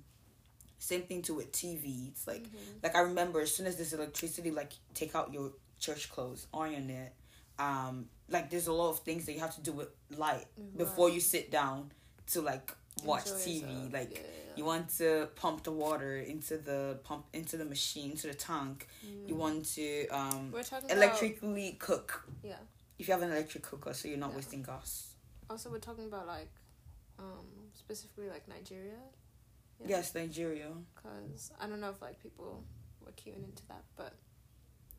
same 0.79 1.03
thing 1.03 1.23
to 1.23 1.35
with 1.35 1.53
TV. 1.53 2.09
It's 2.09 2.27
like 2.27 2.43
Mm-hmm. 2.45 2.79
like 2.83 2.97
I 2.97 3.01
remember 3.01 3.41
as 3.41 3.55
soon 3.55 3.67
as 3.67 3.77
there's 3.77 3.93
electricity, 3.93 4.51
like 4.51 4.73
take 4.95 5.15
out 5.15 5.33
your 5.33 5.53
church 5.79 6.11
clothes, 6.11 6.47
iron 6.53 6.91
it. 6.91 7.13
Um, 7.59 8.07
like 8.29 8.51
there's 8.51 8.67
a 8.67 8.73
lot 8.73 8.91
of 8.91 9.01
things 9.01 9.27
that 9.27 9.33
you 9.33 9.41
have 9.41 9.55
to 9.55 9.61
do 9.61 9.73
with 9.73 9.89
light 10.17 10.47
before 10.77 11.11
you 11.11 11.21
sit 11.21 11.51
down 11.51 11.91
to 12.33 12.41
like 12.41 12.73
watch 13.05 13.27
Enjoy 13.27 13.39
TV. 13.39 13.61
yourself. 13.61 13.93
Like 13.93 14.11
Yeah, 14.13 14.21
you 14.57 14.65
want 14.65 14.89
to 14.99 15.29
pump 15.37 15.65
the 15.65 15.73
water 15.73 16.17
into 16.17 16.57
the 16.57 16.99
pump 17.05 17.27
into 17.33 17.57
the 17.57 17.65
machine 17.65 18.13
into 18.13 18.29
the 18.29 18.35
tank. 18.35 18.89
You 19.27 19.35
want 19.35 19.67
to 19.75 20.07
um 20.09 20.53
talking 20.63 20.91
about 20.91 20.97
electrically 20.97 21.77
cook 21.79 22.27
yeah. 22.43 22.55
if 22.99 23.09
you 23.09 23.15
have 23.15 23.23
an 23.23 23.31
electric 23.31 23.63
cooker, 23.65 23.93
so 23.93 24.09
you're 24.09 24.19
not 24.19 24.31
Yeah. 24.31 24.37
wasting 24.37 24.63
gas. 24.63 25.15
Also, 25.51 25.71
we're 25.71 25.79
talking 25.79 26.07
about 26.07 26.27
like, 26.27 26.49
um, 27.19 27.47
specifically 27.75 28.29
like 28.31 28.49
Nigeria. 28.49 28.97
Yeah. 29.81 29.87
Yes, 29.89 30.15
Nigeria. 30.15 30.71
Cause 30.95 31.53
I 31.61 31.67
don't 31.67 31.81
know 31.81 31.91
if 31.91 32.01
like 32.01 32.23
people 32.23 32.65
were 33.05 33.13
queuing 33.13 33.45
into 33.45 33.67
that, 33.69 33.85
but 33.97 34.15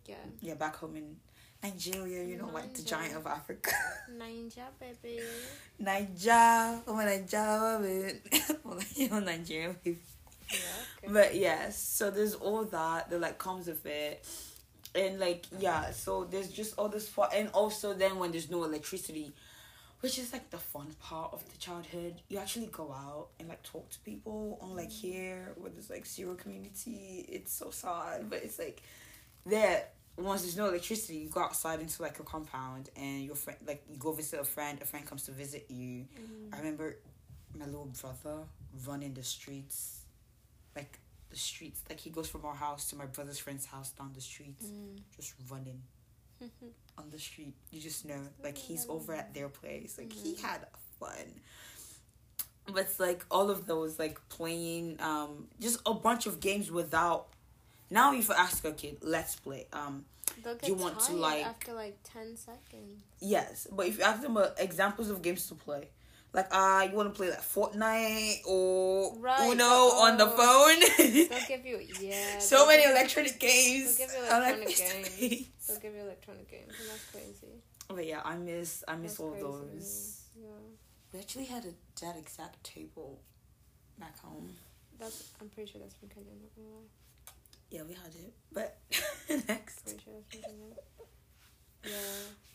yeah, 0.05 0.17
Yeah, 0.41 0.53
back 0.53 0.75
home 0.75 0.95
in 0.97 1.15
Nigeria, 1.65 2.23
you 2.23 2.38
know, 2.38 2.49
like 2.54 2.73
the 2.73 2.84
giant 2.84 3.15
of 3.15 3.25
Africa. 3.25 3.71
Nigeria 4.17 4.69
baby. 4.80 5.19
Nigeria, 5.80 6.82
oh 6.88 6.93
my 6.93 7.06
Nigeria, 7.06 7.80
baby. 7.82 8.19
you 8.95 9.10
know, 9.10 9.19
Nigeria, 9.19 9.75
baby. 9.84 9.97
Yeah. 10.51 10.58
Okay. 11.04 11.13
But 11.13 11.36
yes, 11.36 11.78
so 11.78 12.12
there's 12.12 12.36
all 12.36 12.65
that 12.65 13.10
that 13.10 13.19
like 13.19 13.38
comes 13.39 13.67
with 13.67 13.86
it, 13.86 14.25
and 14.93 15.19
like 15.19 15.45
yeah, 15.58 15.91
so 15.91 16.25
there's 16.25 16.51
just 16.51 16.78
all 16.78 16.89
this 16.89 17.10
fun, 17.10 17.30
and 17.34 17.49
also 17.49 17.93
then 17.93 18.19
when 18.19 18.32
there's 18.32 18.51
no 18.51 18.63
electricity, 18.63 19.34
which 20.01 20.19
is 20.19 20.32
like 20.34 20.51
the 20.51 20.58
fun 20.60 20.88
part 21.01 21.34
of 21.34 21.43
the 21.51 21.58
childhood, 21.58 22.21
you 22.30 22.38
actually 22.38 22.67
go 22.67 22.91
out 22.91 23.30
and 23.39 23.49
like 23.49 23.63
talk 23.63 23.89
to 23.89 23.99
people. 23.99 24.60
On 24.62 24.75
like 24.75 24.89
mm. 24.89 25.01
here, 25.01 25.54
where 25.58 25.71
there's 25.71 25.89
like 25.89 26.06
zero 26.06 26.36
community, 26.36 27.25
it's 27.28 27.54
so 27.54 27.71
sad, 27.71 28.30
but 28.30 28.43
it's 28.43 28.60
like 28.60 28.84
there. 29.45 29.86
Once 30.17 30.43
there's 30.43 30.56
no 30.58 30.67
electricity, 30.69 31.17
you 31.17 31.30
go 31.30 31.41
outside 31.41 31.82
into 31.82 32.01
like 32.01 32.19
a 32.19 32.23
compound, 32.23 32.89
and 32.95 33.23
your 33.23 33.36
friend, 33.36 33.60
like 33.67 33.84
you 33.89 33.97
go 33.97 34.12
visit 34.13 34.39
a 34.39 34.43
friend. 34.45 34.80
A 34.82 34.86
friend 34.86 35.06
comes 35.06 35.23
to 35.25 35.32
visit 35.32 35.65
you. 35.69 36.06
I 36.54 36.58
remember 36.60 36.97
my 37.54 37.65
little 37.65 37.91
brother 38.01 38.43
running 38.88 39.13
the 39.13 39.23
streets, 39.23 40.01
like 40.75 40.99
the 41.30 41.38
streets. 41.38 41.82
Like 41.89 41.99
he 41.99 42.10
goes 42.10 42.30
from 42.30 42.45
our 42.45 42.56
house 42.56 42.89
to 42.91 42.95
my 42.95 43.06
brother's 43.08 43.39
friend's 43.39 43.65
house 43.65 43.91
down 43.91 44.12
the 44.13 44.21
streets, 44.21 44.65
Mm. 44.65 44.99
just 45.15 45.34
running 45.49 45.82
on 46.97 47.10
the 47.12 47.19
street. 47.19 47.56
You 47.71 47.82
just 47.82 48.06
know, 48.06 48.19
like 48.43 48.58
he's 48.58 48.86
over 48.88 49.13
at 49.13 49.34
their 49.34 49.49
place. 49.49 49.97
Like 49.97 50.13
he 50.13 50.36
had 50.36 50.65
fun. 50.99 51.41
But 52.67 52.78
it's 52.84 52.99
like 52.99 53.25
all 53.30 53.49
of 53.51 53.67
those, 53.67 53.99
like 53.99 54.17
playing, 54.30 54.97
um, 55.01 55.47
just 55.60 55.80
a 55.86 55.93
bunch 55.93 56.25
of 56.25 56.39
games 56.39 56.71
without. 56.71 57.28
Now, 57.95 58.13
if 58.13 58.29
I 58.29 58.36
ask 58.36 58.63
a 58.65 58.73
kid, 58.73 58.97
let's 59.01 59.36
play. 59.38 59.67
Um, 59.71 60.03
They'll 60.43 60.55
get 60.55 60.67
You 60.67 60.75
want 60.75 60.99
to, 61.08 61.13
like- 61.13 61.45
after 61.45 61.71
like 61.73 61.97
ten 62.03 62.36
seconds. 62.36 63.01
Yes, 63.21 63.67
but 63.71 63.88
if 63.88 63.97
you 63.97 64.03
ask 64.03 64.21
them 64.21 64.36
uh, 64.36 64.47
examples 64.58 65.10
of 65.10 65.21
games 65.21 65.47
to 65.47 65.55
play, 65.55 65.84
like 66.34 66.47
uh, 66.51 66.86
you 66.89 66.95
want 66.99 67.08
to 67.13 67.15
play 67.17 67.29
like 67.29 67.41
Fortnite 67.41 68.45
or 68.45 69.15
Right, 69.17 69.47
Uno 69.53 69.55
the- 69.55 69.95
on 70.05 70.17
the 70.17 70.25
oh. 70.27 70.36
phone. 70.39 70.79
They'll 71.29 71.47
give 71.53 71.65
you 71.65 71.79
yeah. 72.01 72.39
so 72.39 72.67
many 72.67 72.84
electronic 72.84 73.39
games. 73.39 73.97
They'll 73.97 74.08
give 74.08 74.15
you 74.17 74.25
electronic 74.25 75.17
games. 75.17 75.47
They'll 75.67 75.79
give 75.79 75.93
you 75.95 76.01
electronic 76.01 76.47
games, 76.51 76.73
and 76.79 76.89
that's 76.89 77.05
crazy. 77.13 77.53
But 77.88 78.05
yeah, 78.05 78.21
I 78.25 78.36
miss 78.36 78.84
I 78.89 78.95
miss 78.97 79.12
That's 79.12 79.19
all 79.21 79.31
crazy 79.31 79.45
those. 79.73 80.21
Yeah, 80.36 80.47
We 81.13 81.19
actually 81.19 81.45
had 81.45 81.63
a 81.65 81.73
that 82.01 82.17
exact 82.17 82.62
table 82.65 83.21
back 83.97 84.19
home. 84.19 84.49
that's. 84.99 85.31
I'm 85.39 85.47
pretty 85.47 85.71
sure 85.71 85.79
that's 85.79 85.95
from 85.95 86.10
Kenya. 86.10 86.31
Not 86.41 86.51
gonna 86.58 86.67
lie. 86.75 86.89
Yeah, 87.69 87.82
we 87.88 87.93
had 87.93 88.13
it. 88.15 88.34
But 88.51 88.78
next, 89.47 89.89
sure 90.04 90.13
that's 90.15 90.36
from 90.36 90.41
Kenya. 90.41 90.75
Yeah, 91.84 91.91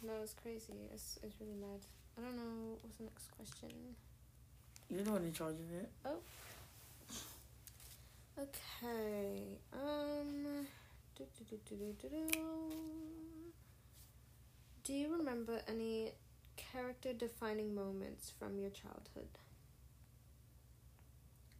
no, 0.06 0.12
it's 0.22 0.34
crazy. 0.34 0.74
It's 0.92 1.18
it's 1.22 1.34
really 1.40 1.54
mad. 1.60 1.80
I 2.18 2.22
don't 2.22 2.36
know 2.36 2.76
what's 2.82 2.96
the 2.96 3.04
next 3.04 3.30
question. 3.36 3.70
you're 4.88 5.02
the 5.02 5.12
one 5.12 5.24
in 5.24 5.32
charge 5.32 5.54
of 5.54 5.72
it. 5.80 5.90
Oh. 6.04 6.18
Okay. 8.38 9.58
Um. 9.72 10.66
Do. 11.16 11.24
do 14.84 14.92
you 14.94 15.12
remember 15.12 15.60
any 15.68 16.12
character 16.56 17.12
defining 17.12 17.74
moments 17.74 18.32
from 18.38 18.58
your 18.58 18.70
childhood? 18.70 19.28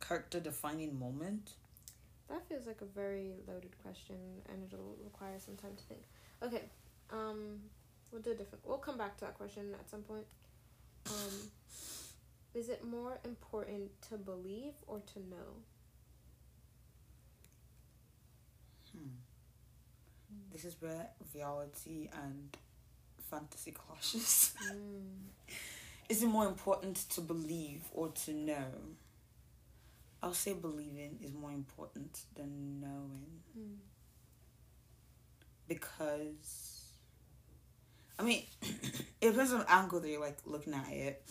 Character 0.01 0.41
defining 0.41 0.99
moment. 0.99 1.51
That 2.31 2.47
feels 2.49 2.67
like 2.67 2.81
a 2.81 2.85
very 2.85 3.33
loaded 3.49 3.73
question, 3.83 4.17
and 4.49 4.63
it'll 4.65 4.97
require 5.03 5.39
some 5.39 5.57
time 5.57 5.73
to 5.77 5.83
think. 5.85 6.01
Okay, 6.43 6.63
um, 7.11 7.59
we'll 8.13 8.23
do 8.23 8.31
a 8.31 8.35
different. 8.35 8.65
We'll 8.65 8.79
come 8.79 8.97
back 8.97 9.17
to 9.19 9.25
that 9.25 9.35
question 9.37 9.75
at 9.75 9.91
some 9.91 10.03
point. 10.03 10.27
Um, 11.07 11.51
is 12.55 12.69
it 12.69 12.85
more 12.85 13.19
important 13.25 13.91
to 14.09 14.17
believe 14.17 14.75
or 14.87 15.01
to 15.15 15.19
know? 15.19 15.65
Hmm. 18.93 19.07
this 20.53 20.65
is 20.65 20.75
where 20.81 21.07
reality 21.33 22.09
and 22.25 22.57
fantasy 23.31 23.71
clashes. 23.71 24.53
Mm. 24.65 25.55
is 26.09 26.23
it 26.25 26.27
more 26.27 26.47
important 26.47 26.97
to 27.11 27.21
believe 27.21 27.83
or 27.93 28.09
to 28.09 28.33
know? 28.33 28.65
I'll 30.23 30.35
say 30.35 30.53
believing 30.53 31.19
is 31.23 31.33
more 31.33 31.51
important 31.53 32.21
than 32.35 32.81
knowing 32.81 33.41
Mm. 33.59 33.79
because 35.67 36.85
I 38.19 38.23
mean 38.23 38.43
it 39.21 39.31
depends 39.31 39.53
on 39.53 39.61
the 39.61 39.73
angle 39.73 40.01
that 40.01 40.09
you're 40.09 40.21
like 40.21 40.39
looking 40.47 40.75
at 40.75 40.89
it. 40.91 41.23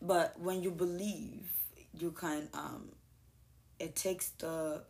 But 0.00 0.38
when 0.40 0.62
you 0.62 0.70
believe, 0.72 1.48
you 1.98 2.10
can 2.10 2.48
um 2.54 2.88
it 3.78 3.94
takes 3.96 4.30
the 4.30 4.82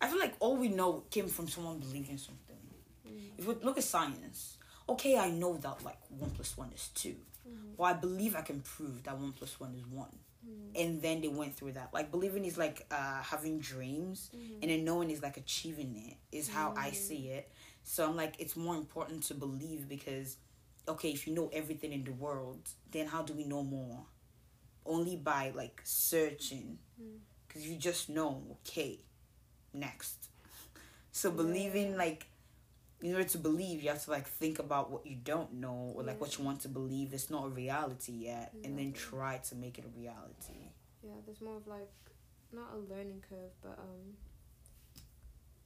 I 0.00 0.08
feel 0.08 0.18
like 0.18 0.34
all 0.40 0.56
we 0.56 0.68
know 0.68 1.04
came 1.10 1.28
from 1.28 1.48
someone 1.48 1.78
believing 1.78 2.18
something. 2.18 2.56
Mm. 3.06 3.38
If 3.38 3.46
we 3.46 3.54
look 3.62 3.78
at 3.78 3.84
science, 3.84 4.58
okay, 4.88 5.16
I 5.16 5.30
know 5.30 5.56
that 5.58 5.82
like 5.84 5.98
one 6.10 6.30
plus 6.30 6.56
one 6.56 6.70
is 6.74 6.88
two. 6.94 7.16
Mhm. 7.48 7.76
Well, 7.76 7.88
I 7.88 7.94
believe 7.94 8.34
I 8.34 8.42
can 8.42 8.60
prove 8.60 9.04
that 9.04 9.16
one 9.16 9.32
plus 9.32 9.58
one 9.60 9.74
is 9.74 9.86
one. 9.86 10.18
Mm. 10.48 10.80
And 10.82 11.02
then 11.02 11.20
they 11.20 11.28
went 11.28 11.54
through 11.56 11.72
that. 11.72 11.90
Like 11.92 12.10
believing 12.10 12.44
is 12.44 12.56
like 12.58 12.86
uh 12.90 13.22
having 13.22 13.58
dreams 13.60 14.30
Mhm. 14.34 14.62
and 14.62 14.70
then 14.70 14.84
knowing 14.84 15.10
is 15.10 15.22
like 15.22 15.36
achieving 15.36 15.96
it 15.96 16.16
is 16.36 16.48
how 16.48 16.72
I 16.76 16.90
Mm. 16.90 16.94
see 16.94 17.28
it. 17.28 17.50
So 17.82 18.04
I'm 18.08 18.16
like 18.16 18.34
it's 18.38 18.56
more 18.56 18.76
important 18.76 19.22
to 19.24 19.34
believe 19.34 19.88
because 19.88 20.36
okay, 20.88 21.10
if 21.10 21.26
you 21.26 21.34
know 21.34 21.48
everything 21.52 21.92
in 21.92 22.04
the 22.04 22.12
world, 22.12 22.68
then 22.92 23.06
how 23.06 23.22
do 23.22 23.32
we 23.34 23.44
know 23.44 23.62
more? 23.62 24.06
Only 24.84 25.16
by 25.16 25.50
like 25.54 25.80
searching. 25.84 26.78
Mm. 27.00 27.18
Cuz 27.48 27.66
you 27.68 27.76
just 27.76 28.08
know, 28.08 28.58
okay, 28.60 29.00
next. 29.72 30.28
So 31.12 31.30
Yeah. 31.30 31.36
believing 31.36 31.96
like 31.96 32.26
in 33.02 33.12
order 33.14 33.28
to 33.28 33.38
believe, 33.38 33.82
you 33.82 33.88
have 33.90 34.02
to 34.04 34.10
like 34.10 34.26
think 34.26 34.58
about 34.58 34.90
what 34.90 35.06
you 35.06 35.16
don't 35.22 35.52
know 35.54 35.92
or 35.94 36.02
like 36.02 36.20
what 36.20 36.38
you 36.38 36.44
want 36.44 36.60
to 36.60 36.68
believe 36.68 37.12
is 37.12 37.30
not 37.30 37.44
a 37.44 37.48
reality 37.48 38.12
yet, 38.12 38.52
and 38.64 38.78
then 38.78 38.92
try 38.92 39.36
to 39.48 39.54
make 39.54 39.78
it 39.78 39.84
a 39.84 39.98
reality. 39.98 40.70
Yeah, 41.02 41.12
there's 41.26 41.40
more 41.40 41.56
of 41.56 41.66
like 41.66 41.90
not 42.52 42.70
a 42.74 42.78
learning 42.94 43.22
curve, 43.28 43.52
but 43.62 43.78
um 43.78 44.14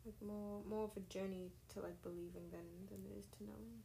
like 0.05 0.15
more 0.27 0.61
more 0.69 0.85
of 0.85 0.91
a 0.97 1.01
journey 1.13 1.51
to 1.75 1.81
like 1.81 2.01
believing 2.03 2.51
than 2.51 2.67
than 2.89 2.99
it 3.11 3.19
is 3.19 3.25
to 3.39 3.45
knowing. 3.45 3.83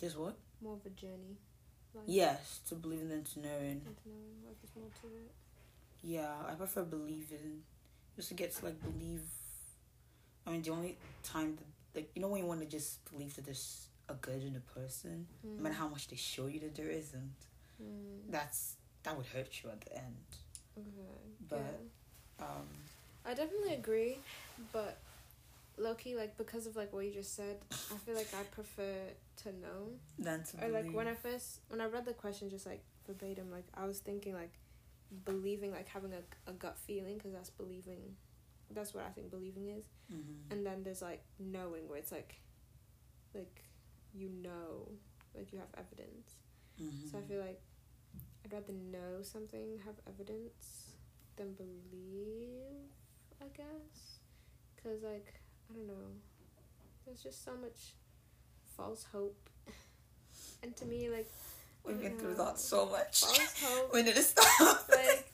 Just 0.00 0.18
what? 0.18 0.36
More 0.60 0.74
of 0.74 0.84
a 0.86 0.90
journey. 0.90 1.38
Like, 1.94 2.04
Yes, 2.08 2.60
to 2.68 2.74
believing 2.74 3.08
than 3.08 3.22
to 3.24 3.40
knowing. 3.40 3.80
than 3.84 3.94
to 3.94 4.08
knowing, 4.08 4.42
like 4.46 4.56
there's 4.60 4.74
more 4.76 4.90
to 5.02 5.06
it. 5.16 5.30
Yeah, 6.02 6.32
I 6.48 6.54
prefer 6.54 6.82
believing. 6.82 7.62
Just 8.16 8.28
to 8.28 8.34
get 8.34 8.54
to 8.56 8.64
like 8.66 8.80
believe. 8.82 9.22
I 10.46 10.50
mean, 10.50 10.62
the 10.62 10.70
only 10.70 10.98
time 11.22 11.56
that 11.56 11.64
like 11.94 12.10
you 12.14 12.22
know 12.22 12.28
when 12.28 12.40
you 12.42 12.46
want 12.46 12.60
to 12.60 12.66
just 12.66 13.04
believe 13.10 13.34
that 13.36 13.44
there's 13.44 13.88
a 14.08 14.14
good 14.14 14.42
in 14.42 14.56
a 14.56 14.60
person, 14.78 15.26
no 15.42 15.62
matter 15.62 15.74
how 15.74 15.88
much 15.88 16.08
they 16.08 16.16
show 16.16 16.46
you 16.46 16.60
that 16.60 16.74
there 16.74 16.90
isn't, 16.90 17.32
Mm. 17.82 18.30
that's 18.30 18.76
that 19.02 19.16
would 19.16 19.26
hurt 19.26 19.62
you 19.62 19.70
at 19.70 19.80
the 19.80 19.96
end. 19.96 20.26
Okay. 20.78 20.88
but- 21.48 21.58
yeah. 21.58 22.44
Um, 22.46 22.66
I 23.24 23.34
definitely 23.34 23.74
agree, 23.74 24.18
but 24.72 24.98
lowkey, 25.80 26.14
like 26.16 26.36
because 26.36 26.66
of 26.66 26.76
like 26.76 26.92
what 26.92 27.04
you 27.06 27.12
just 27.12 27.34
said, 27.34 27.56
I 27.70 27.96
feel 28.04 28.14
like 28.14 28.28
I 28.38 28.42
prefer 28.44 28.94
to 29.44 29.48
know. 29.52 29.90
than 30.18 30.42
to 30.44 30.56
Or 30.58 30.68
believe. 30.68 30.74
like 30.86 30.94
when 30.94 31.08
I 31.08 31.14
first 31.14 31.60
when 31.68 31.80
I 31.80 31.86
read 31.86 32.04
the 32.04 32.12
question 32.12 32.50
just 32.50 32.66
like 32.66 32.82
verbatim, 33.06 33.50
like 33.50 33.64
I 33.74 33.86
was 33.86 33.98
thinking 34.00 34.34
like 34.34 34.52
believing 35.24 35.70
like 35.72 35.88
having 35.88 36.12
a, 36.12 36.50
a 36.50 36.52
gut 36.52 36.76
feeling 36.78 37.14
because 37.16 37.32
that's 37.32 37.50
believing. 37.50 38.16
That's 38.70 38.92
what 38.94 39.04
I 39.04 39.10
think 39.10 39.30
believing 39.30 39.68
is. 39.68 39.84
Mhm. 40.12 40.50
And 40.50 40.66
then 40.66 40.82
there's 40.82 41.02
like 41.02 41.22
knowing 41.38 41.88
where 41.88 41.98
it's 41.98 42.12
like, 42.12 42.40
like 43.34 43.62
you 44.14 44.28
know, 44.28 44.88
like 45.34 45.52
you 45.52 45.58
have 45.58 45.68
evidence. 45.76 46.36
Mhm. 46.80 47.10
So 47.10 47.18
I 47.18 47.22
feel 47.22 47.40
like 47.40 47.60
I'd 48.44 48.52
rather 48.52 48.72
know 48.72 49.22
something, 49.22 49.78
have 49.84 49.94
evidence, 50.06 50.90
than 51.36 51.52
believe, 51.54 52.90
I 53.40 53.46
guess. 53.56 54.18
Because, 54.76 55.02
like, 55.02 55.40
I 55.70 55.74
don't 55.74 55.86
know. 55.86 56.12
There's 57.06 57.22
just 57.22 57.42
so 57.44 57.56
much 57.56 57.94
false 58.76 59.04
hope. 59.04 59.48
And 60.62 60.74
to 60.76 60.84
me, 60.86 61.08
like, 61.10 61.28
We've 61.84 62.00
been 62.00 62.18
through 62.18 62.34
that 62.36 62.58
so 62.58 62.86
much. 62.86 63.20
false 63.20 63.62
hope, 63.62 63.92
we 63.92 64.02
need 64.02 64.14
to 64.14 64.22
stop. 64.22 64.88
like, 64.88 65.30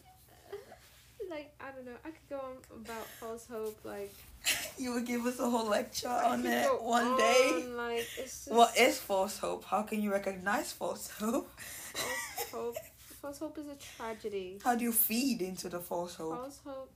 like, 1.30 1.54
I 1.60 1.70
don't 1.70 1.86
know. 1.86 1.92
I 2.04 2.10
could 2.10 2.28
go 2.28 2.36
on 2.36 2.56
about 2.84 3.06
false 3.20 3.46
hope, 3.46 3.78
like, 3.84 4.12
you 4.78 4.92
would 4.94 5.06
give 5.06 5.24
us 5.26 5.38
a 5.38 5.48
whole 5.48 5.66
lecture 5.68 6.08
I 6.08 6.24
on 6.32 6.44
it 6.46 6.82
one 6.82 7.16
day. 7.16 7.64
Like, 7.74 8.06
it's 8.18 8.44
just 8.44 8.50
What 8.52 8.76
is 8.76 8.98
false 8.98 9.38
hope? 9.38 9.64
How 9.64 9.82
can 9.82 10.02
you 10.02 10.10
recognize 10.12 10.72
false 10.72 11.10
hope? 11.10 11.50
false 11.58 12.50
hope? 12.52 12.76
False 13.22 13.38
hope 13.38 13.58
is 13.58 13.66
a 13.68 13.76
tragedy. 13.96 14.58
How 14.64 14.74
do 14.74 14.84
you 14.84 14.92
feed 14.92 15.42
into 15.42 15.68
the 15.68 15.78
false 15.80 16.14
hope? 16.14 16.36
False 16.36 16.60
hope 16.64 16.90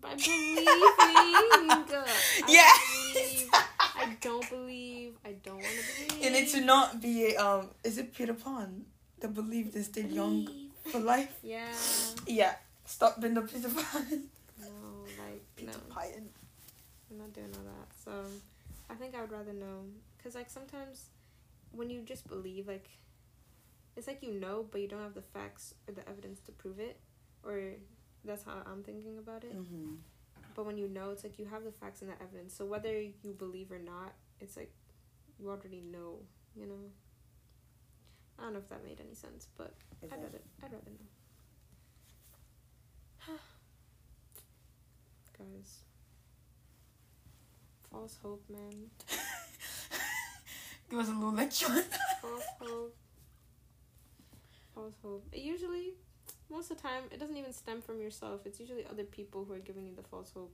by 0.00 0.14
believing. 0.14 0.64
I 0.66 2.44
Yeah. 2.48 2.70
believe. 3.14 3.48
I 3.96 4.16
don't 4.20 4.50
believe. 4.50 5.14
I 5.24 5.32
don't 5.42 5.54
want 5.54 5.66
to 5.66 6.08
believe. 6.08 6.26
And 6.26 6.34
it 6.36 6.48
to 6.50 6.60
not 6.60 7.00
be 7.00 7.34
um. 7.36 7.70
Is 7.82 7.96
it 7.96 8.12
Peter 8.14 8.34
Pan 8.34 8.84
that 9.20 9.32
believed 9.32 9.72
they 9.72 9.82
stayed 9.82 10.10
young 10.12 10.48
for 10.90 10.98
life? 11.00 11.34
Yeah. 11.42 11.72
Yeah. 12.26 12.54
Stop 12.84 13.20
being 13.20 13.36
a 13.36 13.42
Peter 13.42 13.68
Pan. 13.68 14.24
No, 14.60 14.68
like 15.18 15.42
Peter 15.56 15.72
no, 15.72 15.94
Pan. 15.94 16.28
I'm 17.10 17.18
not 17.18 17.32
doing 17.32 17.50
all 17.54 17.64
that. 17.64 17.88
So, 18.04 18.24
I 18.90 18.94
think 18.94 19.14
I 19.14 19.20
would 19.20 19.32
rather 19.32 19.52
know, 19.52 19.84
cause 20.22 20.34
like 20.34 20.50
sometimes, 20.50 21.06
when 21.72 21.90
you 21.90 22.02
just 22.02 22.28
believe, 22.28 22.68
like, 22.68 22.88
it's 23.96 24.06
like 24.06 24.22
you 24.22 24.32
know, 24.32 24.66
but 24.70 24.80
you 24.80 24.88
don't 24.88 25.02
have 25.02 25.14
the 25.14 25.22
facts 25.22 25.74
or 25.88 25.94
the 25.94 26.08
evidence 26.08 26.40
to 26.40 26.52
prove 26.52 26.78
it, 26.78 26.98
or 27.42 27.60
that's 28.24 28.44
how 28.44 28.62
I'm 28.66 28.82
thinking 28.82 29.18
about 29.18 29.44
it. 29.44 29.56
Mm-hmm. 29.56 29.94
But 30.54 30.66
when 30.66 30.78
you 30.78 30.88
know, 30.88 31.10
it's 31.10 31.24
like 31.24 31.38
you 31.38 31.46
have 31.46 31.64
the 31.64 31.72
facts 31.72 32.02
and 32.02 32.10
the 32.10 32.22
evidence. 32.22 32.54
So 32.54 32.64
whether 32.64 33.00
you 33.00 33.32
believe 33.36 33.72
or 33.72 33.78
not, 33.78 34.14
it's 34.40 34.56
like 34.56 34.72
you 35.38 35.48
already 35.50 35.80
know. 35.80 36.18
You 36.56 36.66
know. 36.66 36.90
I 38.38 38.44
don't 38.44 38.52
know 38.54 38.58
if 38.58 38.68
that 38.68 38.84
made 38.84 39.00
any 39.00 39.14
sense, 39.14 39.48
but 39.56 39.74
I'd 40.02 40.10
rather 40.10 40.40
I'd 40.62 40.72
rather 40.72 40.90
know. 40.90 41.06
Guys. 45.38 45.78
False 47.90 48.18
hope, 48.22 48.42
man. 48.48 48.90
Give 50.90 50.98
us 50.98 51.08
a 51.08 51.12
little 51.12 51.32
lecture. 51.32 51.66
False 52.20 52.44
hope. 52.60 52.96
False 54.74 54.94
hope. 55.02 55.26
It 55.32 55.42
usually, 55.42 55.94
most 56.50 56.70
of 56.70 56.76
the 56.76 56.82
time, 56.82 57.04
it 57.10 57.18
doesn't 57.20 57.36
even 57.36 57.52
stem 57.52 57.80
from 57.82 58.00
yourself. 58.00 58.40
It's 58.44 58.60
usually 58.60 58.84
other 58.90 59.04
people 59.04 59.44
who 59.44 59.54
are 59.54 59.58
giving 59.58 59.86
you 59.86 59.94
the 59.94 60.02
false 60.02 60.32
hope. 60.34 60.52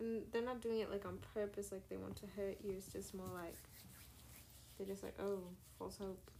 And 0.00 0.22
they're 0.32 0.42
not 0.42 0.60
doing 0.60 0.80
it 0.80 0.90
like 0.90 1.04
on 1.06 1.18
purpose, 1.34 1.70
like 1.70 1.88
they 1.88 1.96
want 1.96 2.16
to 2.16 2.26
hurt 2.36 2.58
you. 2.62 2.72
It's 2.76 2.92
just 2.92 3.14
more 3.14 3.28
like 3.32 3.56
they're 4.76 4.86
just 4.86 5.02
like, 5.02 5.14
oh, 5.20 5.40
false 5.78 5.98
hope. 5.98 6.30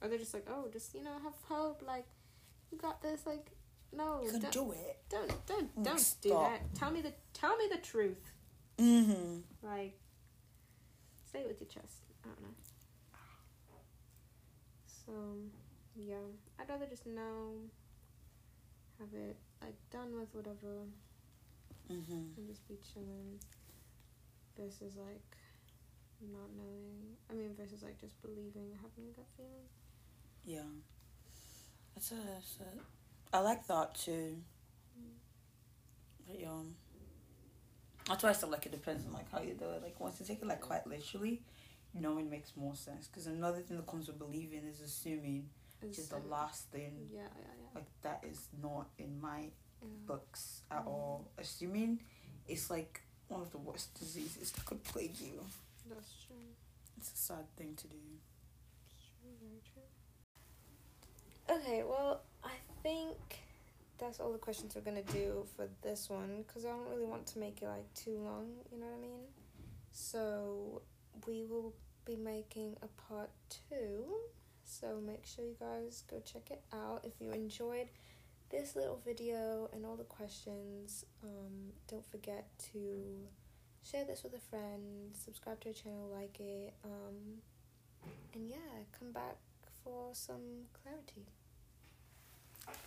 Or 0.00 0.08
they're 0.08 0.18
just 0.18 0.34
like, 0.34 0.46
oh, 0.50 0.68
just 0.72 0.94
you 0.94 1.02
know, 1.02 1.12
have 1.22 1.34
hope. 1.48 1.82
Like 1.86 2.06
you 2.70 2.78
got 2.78 3.02
this. 3.02 3.26
Like 3.26 3.50
no, 3.96 4.20
You 4.24 4.30
can 4.32 4.40
don't, 4.40 4.52
do 4.52 4.72
it. 4.72 4.98
don't 5.08 5.46
don't 5.46 5.76
Mm, 5.76 5.84
don't 5.84 6.14
do 6.22 6.28
that. 6.30 6.74
Tell 6.74 6.90
me 6.90 7.00
the 7.00 7.12
tell 7.32 7.56
me 7.56 7.64
the 7.70 7.78
truth. 7.78 8.20
Mm-hmm. 8.78 9.40
Like 9.62 9.94
say 11.32 11.40
it 11.40 11.48
with 11.48 11.60
your 11.60 11.68
chest. 11.68 12.02
I 12.24 12.28
don't 12.28 12.42
know. 12.42 12.54
So 14.86 15.12
yeah, 15.96 16.16
I'd 16.58 16.68
rather 16.68 16.86
just 16.86 17.06
know, 17.06 17.54
have 18.98 19.08
it 19.14 19.36
like 19.62 19.76
done 19.90 20.18
with 20.18 20.28
whatever, 20.34 20.86
Mm-hmm. 21.92 22.12
and 22.38 22.46
just 22.48 22.66
be 22.66 22.76
chilling. 22.92 23.38
Versus 24.56 24.94
like 24.96 25.36
not 26.32 26.48
knowing. 26.56 27.16
I 27.28 27.34
mean, 27.34 27.54
versus 27.58 27.82
like 27.82 28.00
just 28.00 28.20
believing, 28.22 28.70
having 28.80 29.10
a 29.10 29.16
gut 29.16 29.26
feeling. 29.36 29.66
Yeah. 30.44 30.70
That's 31.94 32.12
a, 32.12 32.14
that's 32.14 32.58
a, 32.60 32.78
I 33.34 33.40
like 33.40 33.66
that 33.66 33.96
too. 33.96 34.36
But 36.26 36.40
yeah. 36.40 36.48
That's 38.08 38.22
why 38.22 38.30
I 38.30 38.32
said 38.32 38.50
like 38.50 38.66
it 38.66 38.72
depends 38.72 39.04
on 39.06 39.12
like 39.12 39.30
how 39.32 39.40
you 39.40 39.54
do 39.54 39.64
it. 39.70 39.82
Like 39.82 39.98
once 39.98 40.20
you 40.20 40.26
take 40.26 40.40
it 40.40 40.46
like 40.46 40.60
quite 40.60 40.86
literally, 40.86 41.42
knowing 41.94 42.30
makes 42.30 42.52
more 42.56 42.76
sense. 42.76 43.08
Because 43.08 43.26
another 43.26 43.58
thing 43.60 43.76
that 43.76 43.86
comes 43.86 44.06
with 44.06 44.18
believing 44.18 44.62
is 44.70 44.80
assuming, 44.80 45.48
which 45.80 45.98
is 45.98 46.08
the 46.08 46.16
um, 46.16 46.30
last 46.30 46.70
thing. 46.70 47.08
Yeah, 47.12 47.22
yeah, 47.22 47.26
yeah. 47.58 47.68
Like 47.74 47.86
that 48.02 48.22
is 48.30 48.46
not 48.62 48.86
in 48.98 49.20
my 49.20 49.40
yeah. 49.82 49.88
books 50.06 50.62
at 50.70 50.84
Mhm. 50.84 50.86
all. 50.86 51.30
Assuming 51.38 52.00
is 52.46 52.70
like 52.70 53.02
one 53.28 53.40
of 53.40 53.50
the 53.50 53.58
worst 53.58 53.94
diseases 53.98 54.52
that 54.52 54.64
could 54.64 54.84
plague 54.84 55.18
you. 55.20 55.44
That's 55.88 56.14
true. 56.26 56.36
It's 56.98 57.12
a 57.12 57.16
sad 57.16 57.46
thing 57.56 57.74
to 57.76 57.88
do. 57.88 57.96
It's 58.86 59.08
true, 59.20 59.32
very 59.40 59.60
true. 59.72 59.82
Okay, 61.56 61.82
well, 61.84 62.22
I 62.42 62.52
think 62.84 63.40
that's 63.98 64.20
all 64.20 64.30
the 64.30 64.38
questions 64.38 64.74
we're 64.74 64.82
gonna 64.82 65.02
do 65.02 65.46
for 65.56 65.66
this 65.82 66.10
one 66.10 66.44
because 66.46 66.66
I 66.66 66.68
don't 66.68 66.88
really 66.90 67.06
want 67.06 67.26
to 67.28 67.38
make 67.38 67.62
it 67.62 67.66
like 67.66 67.92
too 67.94 68.18
long. 68.18 68.46
You 68.70 68.78
know 68.78 68.86
what 68.86 68.98
I 68.98 69.00
mean? 69.00 69.24
So 69.92 70.82
we 71.26 71.46
will 71.48 71.72
be 72.04 72.14
making 72.14 72.76
a 72.82 72.88
part 73.08 73.30
two. 73.48 74.04
So 74.64 75.00
make 75.04 75.24
sure 75.24 75.44
you 75.44 75.56
guys 75.58 76.04
go 76.10 76.20
check 76.20 76.50
it 76.50 76.62
out. 76.72 77.04
If 77.04 77.20
you 77.20 77.32
enjoyed 77.32 77.88
this 78.50 78.76
little 78.76 79.00
video 79.04 79.70
and 79.72 79.86
all 79.86 79.96
the 79.96 80.04
questions, 80.04 81.06
um, 81.22 81.72
don't 81.88 82.04
forget 82.10 82.46
to 82.72 83.26
share 83.82 84.04
this 84.04 84.22
with 84.22 84.34
a 84.34 84.40
friend, 84.50 84.82
subscribe 85.12 85.60
to 85.60 85.68
our 85.68 85.74
channel, 85.74 86.10
like 86.14 86.38
it, 86.40 86.74
um, 86.84 87.40
and 88.34 88.48
yeah, 88.48 88.56
come 88.98 89.12
back 89.12 89.36
for 89.82 90.10
some 90.12 90.66
clarity. 90.82 91.26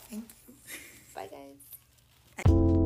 Thank 0.10 0.26
you. 0.48 0.54
Bye, 1.16 1.28
guys. 2.46 2.77